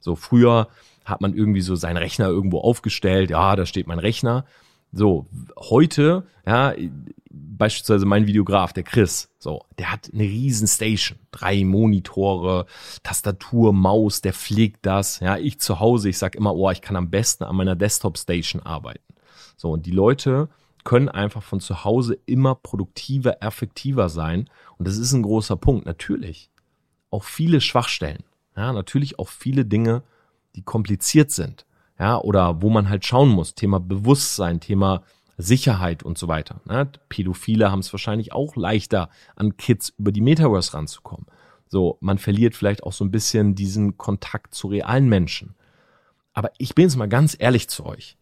[0.00, 0.68] So, früher
[1.04, 3.30] hat man irgendwie so seinen Rechner irgendwo aufgestellt.
[3.30, 4.44] Ja, da steht mein Rechner.
[4.92, 6.74] So, heute, ja,
[7.30, 12.66] beispielsweise mein Videograf, der Chris, so, der hat eine riesen Station, drei Monitore,
[13.02, 15.20] Tastatur, Maus, der pflegt das.
[15.20, 18.62] Ja, ich zu Hause, ich sag immer, oh, ich kann am besten an meiner Desktop-Station
[18.62, 19.14] arbeiten.
[19.56, 20.48] So, und die Leute
[20.84, 24.48] können einfach von zu Hause immer produktiver, effektiver sein.
[24.78, 25.84] Und das ist ein großer Punkt.
[25.84, 26.50] Natürlich
[27.10, 28.22] auch viele Schwachstellen.
[28.56, 30.02] Ja, natürlich auch viele Dinge,
[30.56, 31.66] die kompliziert sind.
[31.98, 33.54] Ja, oder wo man halt schauen muss.
[33.54, 35.02] Thema Bewusstsein, Thema
[35.36, 36.60] Sicherheit und so weiter.
[36.64, 36.90] Ne?
[37.08, 41.26] Pädophile haben es wahrscheinlich auch leichter, an Kids über die Metaverse ranzukommen.
[41.68, 45.54] So, man verliert vielleicht auch so ein bisschen diesen Kontakt zu realen Menschen.
[46.32, 48.16] Aber ich bin jetzt mal ganz ehrlich zu euch.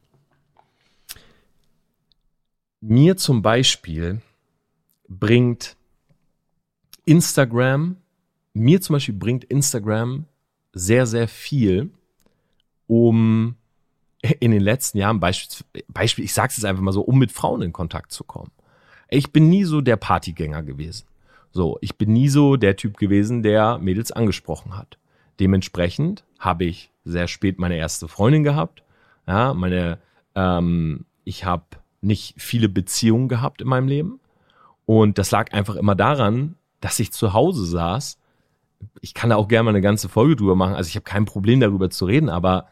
[2.80, 4.20] Mir zum Beispiel
[5.08, 5.76] bringt
[7.04, 7.96] Instagram,
[8.52, 10.26] mir zum Beispiel bringt Instagram
[10.72, 11.90] sehr, sehr viel,
[12.86, 13.56] um
[14.40, 17.32] in den letzten Jahren, Beispiel, Beispiel ich sage es jetzt einfach mal so, um mit
[17.32, 18.50] Frauen in Kontakt zu kommen.
[19.08, 21.06] Ich bin nie so der Partygänger gewesen.
[21.52, 24.98] So, ich bin nie so der Typ gewesen, der Mädels angesprochen hat.
[25.40, 28.82] Dementsprechend habe ich sehr spät meine erste Freundin gehabt.
[29.26, 29.98] Ja, meine,
[30.34, 31.64] ähm, ich habe
[32.00, 34.20] nicht viele Beziehungen gehabt in meinem Leben.
[34.84, 38.18] Und das lag einfach immer daran, dass ich zu Hause saß.
[39.00, 40.74] Ich kann da auch gerne mal eine ganze Folge drüber machen.
[40.74, 42.68] Also ich habe kein Problem darüber zu reden, aber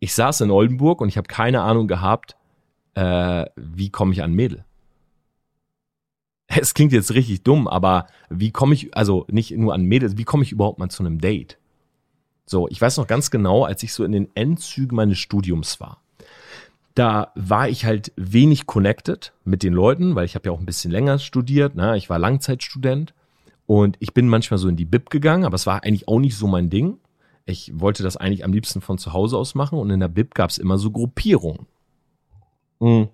[0.00, 2.36] ich saß in Oldenburg und ich habe keine Ahnung gehabt,
[2.94, 4.64] äh, wie komme ich an Mädel.
[6.48, 10.24] Es klingt jetzt richtig dumm, aber wie komme ich, also nicht nur an Mädels, wie
[10.24, 11.58] komme ich überhaupt mal zu einem Date?
[12.44, 16.02] So, ich weiß noch ganz genau, als ich so in den Endzügen meines Studiums war.
[16.96, 20.66] Da war ich halt wenig connected mit den Leuten, weil ich habe ja auch ein
[20.66, 21.76] bisschen länger studiert.
[21.76, 21.96] Ne?
[21.96, 23.14] Ich war Langzeitstudent
[23.66, 26.36] und ich bin manchmal so in die Bib gegangen, aber es war eigentlich auch nicht
[26.36, 26.98] so mein Ding.
[27.46, 30.34] Ich wollte das eigentlich am liebsten von zu Hause aus machen und in der Bib
[30.34, 31.66] gab es immer so Gruppierungen.
[32.80, 33.08] Mhm.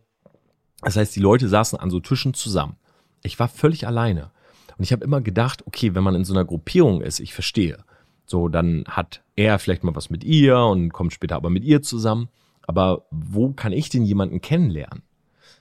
[0.83, 2.77] Das heißt, die Leute saßen an so Tischen zusammen.
[3.23, 4.31] Ich war völlig alleine.
[4.77, 7.79] Und ich habe immer gedacht, okay, wenn man in so einer Gruppierung ist, ich verstehe.
[8.27, 11.83] So, dann hat er vielleicht mal was mit ihr und kommt später aber mit ihr
[11.83, 12.29] zusammen.
[12.63, 15.03] Aber wo kann ich denn jemanden kennenlernen?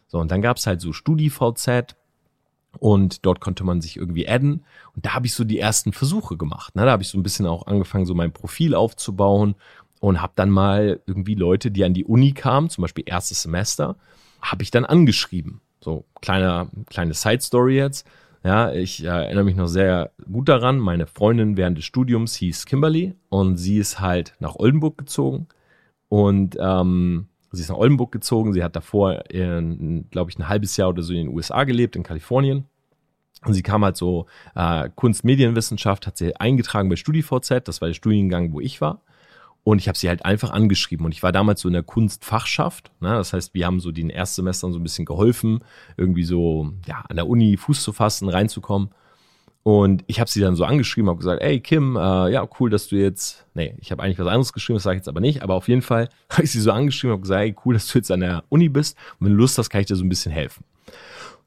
[0.08, 1.95] So, und dann gab es halt so StudiVZ,
[2.79, 4.63] und dort konnte man sich irgendwie adden.
[4.95, 6.75] Und da habe ich so die ersten Versuche gemacht.
[6.75, 6.85] Ne?
[6.85, 9.55] Da habe ich so ein bisschen auch angefangen, so mein Profil aufzubauen
[9.99, 13.95] und habe dann mal irgendwie Leute, die an die Uni kamen, zum Beispiel erstes Semester,
[14.41, 15.61] habe ich dann angeschrieben.
[15.81, 18.07] So kleiner, kleine Side Story jetzt.
[18.43, 20.77] Ja, ich äh, erinnere mich noch sehr gut daran.
[20.77, 25.47] Meine Freundin während des Studiums hieß Kimberly und sie ist halt nach Oldenburg gezogen.
[26.09, 28.53] Und ähm, Sie ist nach Oldenburg gezogen.
[28.53, 32.03] Sie hat davor, glaube ich, ein halbes Jahr oder so in den USA gelebt, in
[32.03, 32.65] Kalifornien.
[33.45, 37.93] Und sie kam halt so äh, Kunstmedienwissenschaft, hat sie eingetragen bei StudiVZ, das war der
[37.93, 39.01] Studiengang, wo ich war.
[39.63, 41.05] Und ich habe sie halt einfach angeschrieben.
[41.05, 42.91] Und ich war damals so in der Kunstfachschaft.
[42.99, 43.09] Ne?
[43.09, 45.63] Das heißt, wir haben so den Erstsemestern so ein bisschen geholfen,
[45.97, 48.89] irgendwie so ja, an der Uni Fuß zu fassen, reinzukommen.
[49.67, 52.88] Und ich habe sie dann so angeschrieben, habe gesagt, ey Kim, äh, ja cool, dass
[52.88, 55.42] du jetzt, nee, ich habe eigentlich was anderes geschrieben, das sage ich jetzt aber nicht,
[55.42, 57.98] aber auf jeden Fall habe ich sie so angeschrieben, habe gesagt, ey cool, dass du
[57.98, 60.10] jetzt an der Uni bist und wenn du Lust hast, kann ich dir so ein
[60.10, 60.65] bisschen helfen.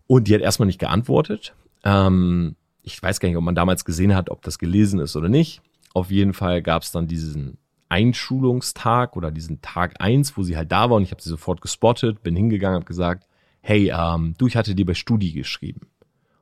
[0.09, 1.55] Und die hat erstmal nicht geantwortet.
[1.85, 5.29] Ähm, ich weiß gar nicht, ob man damals gesehen hat, ob das gelesen ist oder
[5.29, 5.63] nicht.
[5.95, 7.57] Auf jeden Fall gab es dann diesen
[7.89, 11.61] Einschulungstag oder diesen Tag eins, wo sie halt da war und ich habe sie sofort
[11.61, 13.29] gespottet, bin hingegangen, habe gesagt,
[13.61, 15.83] hey, ähm, du, ich hatte dir bei Studi geschrieben.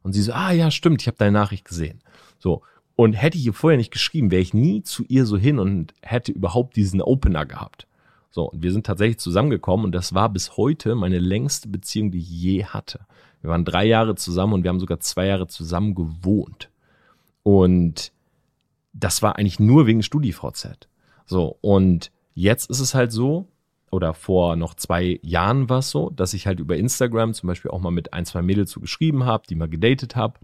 [0.06, 1.98] Und sie so, ah ja, stimmt, ich habe deine Nachricht gesehen.
[2.38, 2.62] So,
[2.94, 5.94] Und hätte ich ihr vorher nicht geschrieben, wäre ich nie zu ihr so hin und
[6.00, 7.88] hätte überhaupt diesen Opener gehabt.
[8.30, 12.20] So, und wir sind tatsächlich zusammengekommen und das war bis heute meine längste Beziehung, die
[12.20, 13.00] ich je hatte.
[13.40, 16.70] Wir waren drei Jahre zusammen und wir haben sogar zwei Jahre zusammen gewohnt.
[17.42, 18.12] Und
[18.92, 20.86] das war eigentlich nur wegen StudiVZ.
[21.24, 23.48] So, und jetzt ist es halt so,
[23.90, 27.70] oder vor noch zwei Jahren war es so, dass ich halt über Instagram zum Beispiel
[27.70, 30.38] auch mal mit ein, zwei Mädels so geschrieben habe, die mal gedatet habe.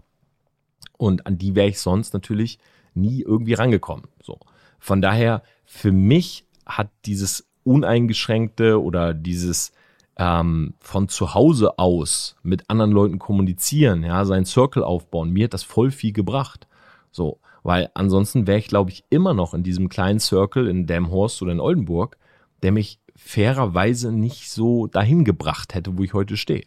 [0.97, 2.59] Und an die wäre ich sonst natürlich
[2.93, 4.05] nie irgendwie rangekommen.
[4.21, 4.39] So.
[4.79, 9.73] Von daher, für mich hat dieses uneingeschränkte oder dieses
[10.17, 15.53] ähm, von zu Hause aus mit anderen Leuten kommunizieren, ja, seinen Circle aufbauen, mir hat
[15.53, 16.67] das voll viel gebracht.
[17.11, 21.41] So, weil ansonsten wäre ich, glaube ich, immer noch in diesem kleinen Circle in Damhorst
[21.41, 22.17] oder in Oldenburg,
[22.61, 26.65] der mich fairerweise nicht so dahin gebracht hätte, wo ich heute stehe.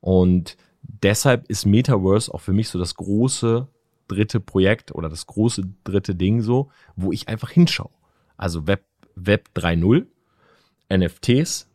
[0.00, 3.68] Und deshalb ist Metaverse auch für mich so das große
[4.08, 7.90] dritte Projekt oder das große dritte Ding so, wo ich einfach hinschaue.
[8.36, 10.06] Also Web, Web 3.0,
[10.90, 11.68] NFTs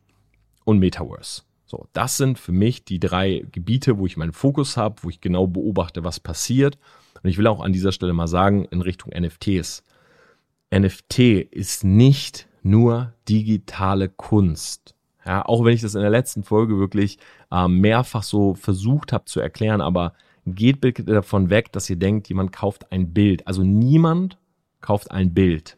[0.66, 1.43] und Metaverse.
[1.66, 5.20] So, das sind für mich die drei Gebiete, wo ich meinen Fokus habe, wo ich
[5.20, 6.78] genau beobachte, was passiert.
[7.22, 9.84] Und ich will auch an dieser Stelle mal sagen, in Richtung NFTs.
[10.74, 11.20] NFT
[11.51, 14.95] ist nicht nur digitale Kunst.
[15.26, 17.20] Ja, auch wenn ich das in der letzten Folge wirklich
[17.51, 20.13] äh, mehrfach so versucht habe zu erklären, aber
[20.45, 23.45] geht bitte davon weg, dass ihr denkt, jemand kauft ein Bild.
[23.45, 24.38] Also niemand
[24.80, 25.78] kauft ein Bild.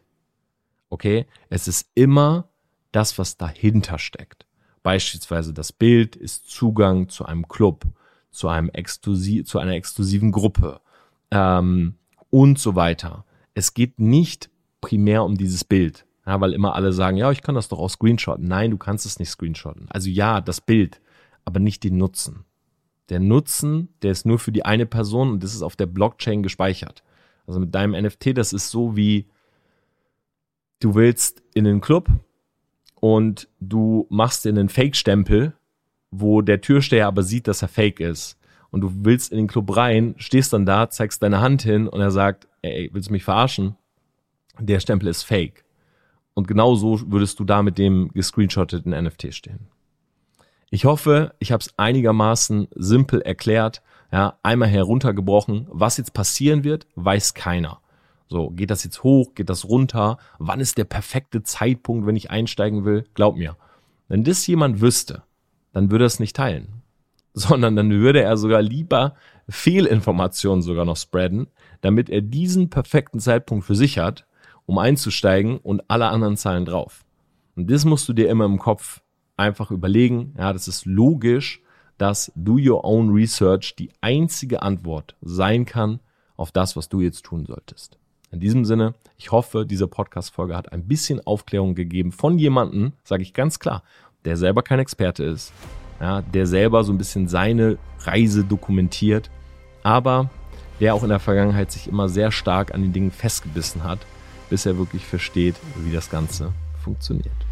[0.88, 1.26] Okay?
[1.48, 2.48] Es ist immer
[2.92, 4.46] das, was dahinter steckt.
[4.82, 7.84] Beispielsweise das Bild ist Zugang zu einem Club,
[8.30, 10.80] zu einem exklusiv, zu einer exklusiven Gruppe
[11.30, 11.96] ähm,
[12.30, 13.24] und so weiter.
[13.54, 14.48] Es geht nicht
[14.80, 16.06] primär um dieses Bild.
[16.30, 18.46] Ja, weil immer alle sagen, ja, ich kann das doch auch screenshotten.
[18.46, 19.88] Nein, du kannst es nicht screenshotten.
[19.90, 21.00] Also ja, das Bild,
[21.44, 22.44] aber nicht den Nutzen.
[23.08, 26.44] Der Nutzen, der ist nur für die eine Person und das ist auf der Blockchain
[26.44, 27.02] gespeichert.
[27.48, 29.26] Also mit deinem NFT, das ist so wie,
[30.78, 32.08] du willst in den Club
[33.00, 35.54] und du machst dir einen Fake-Stempel,
[36.12, 38.38] wo der Türsteher aber sieht, dass er fake ist.
[38.70, 42.00] Und du willst in den Club rein, stehst dann da, zeigst deine Hand hin und
[42.00, 43.74] er sagt, ey, willst du mich verarschen?
[44.60, 45.64] Der Stempel ist fake.
[46.34, 49.68] Und genau so würdest du da mit dem gescreenshotteten NFT stehen.
[50.70, 55.66] Ich hoffe, ich habe es einigermaßen simpel erklärt, ja, einmal heruntergebrochen.
[55.70, 57.80] Was jetzt passieren wird, weiß keiner.
[58.28, 60.18] So, geht das jetzt hoch, geht das runter?
[60.38, 63.04] Wann ist der perfekte Zeitpunkt, wenn ich einsteigen will?
[63.14, 63.56] Glaub mir,
[64.08, 65.24] wenn das jemand wüsste,
[65.72, 66.82] dann würde er es nicht teilen,
[67.34, 69.14] sondern dann würde er sogar lieber
[69.48, 71.48] Fehlinformationen sogar noch spreaden,
[71.80, 74.26] damit er diesen perfekten Zeitpunkt für sich hat,
[74.70, 77.04] um einzusteigen und alle anderen zahlen drauf.
[77.56, 79.00] Und das musst du dir immer im Kopf
[79.36, 80.32] einfach überlegen.
[80.38, 81.60] Ja, das ist logisch,
[81.98, 85.98] dass Do Your Own Research die einzige Antwort sein kann
[86.36, 87.98] auf das, was du jetzt tun solltest.
[88.30, 93.24] In diesem Sinne, ich hoffe, diese Podcast-Folge hat ein bisschen Aufklärung gegeben von jemandem, sage
[93.24, 93.82] ich ganz klar,
[94.24, 95.52] der selber kein Experte ist,
[96.00, 99.32] ja, der selber so ein bisschen seine Reise dokumentiert,
[99.82, 100.30] aber
[100.78, 103.98] der auch in der Vergangenheit sich immer sehr stark an den Dingen festgebissen hat
[104.50, 106.52] bis er wirklich versteht, wie das Ganze
[106.84, 107.49] funktioniert.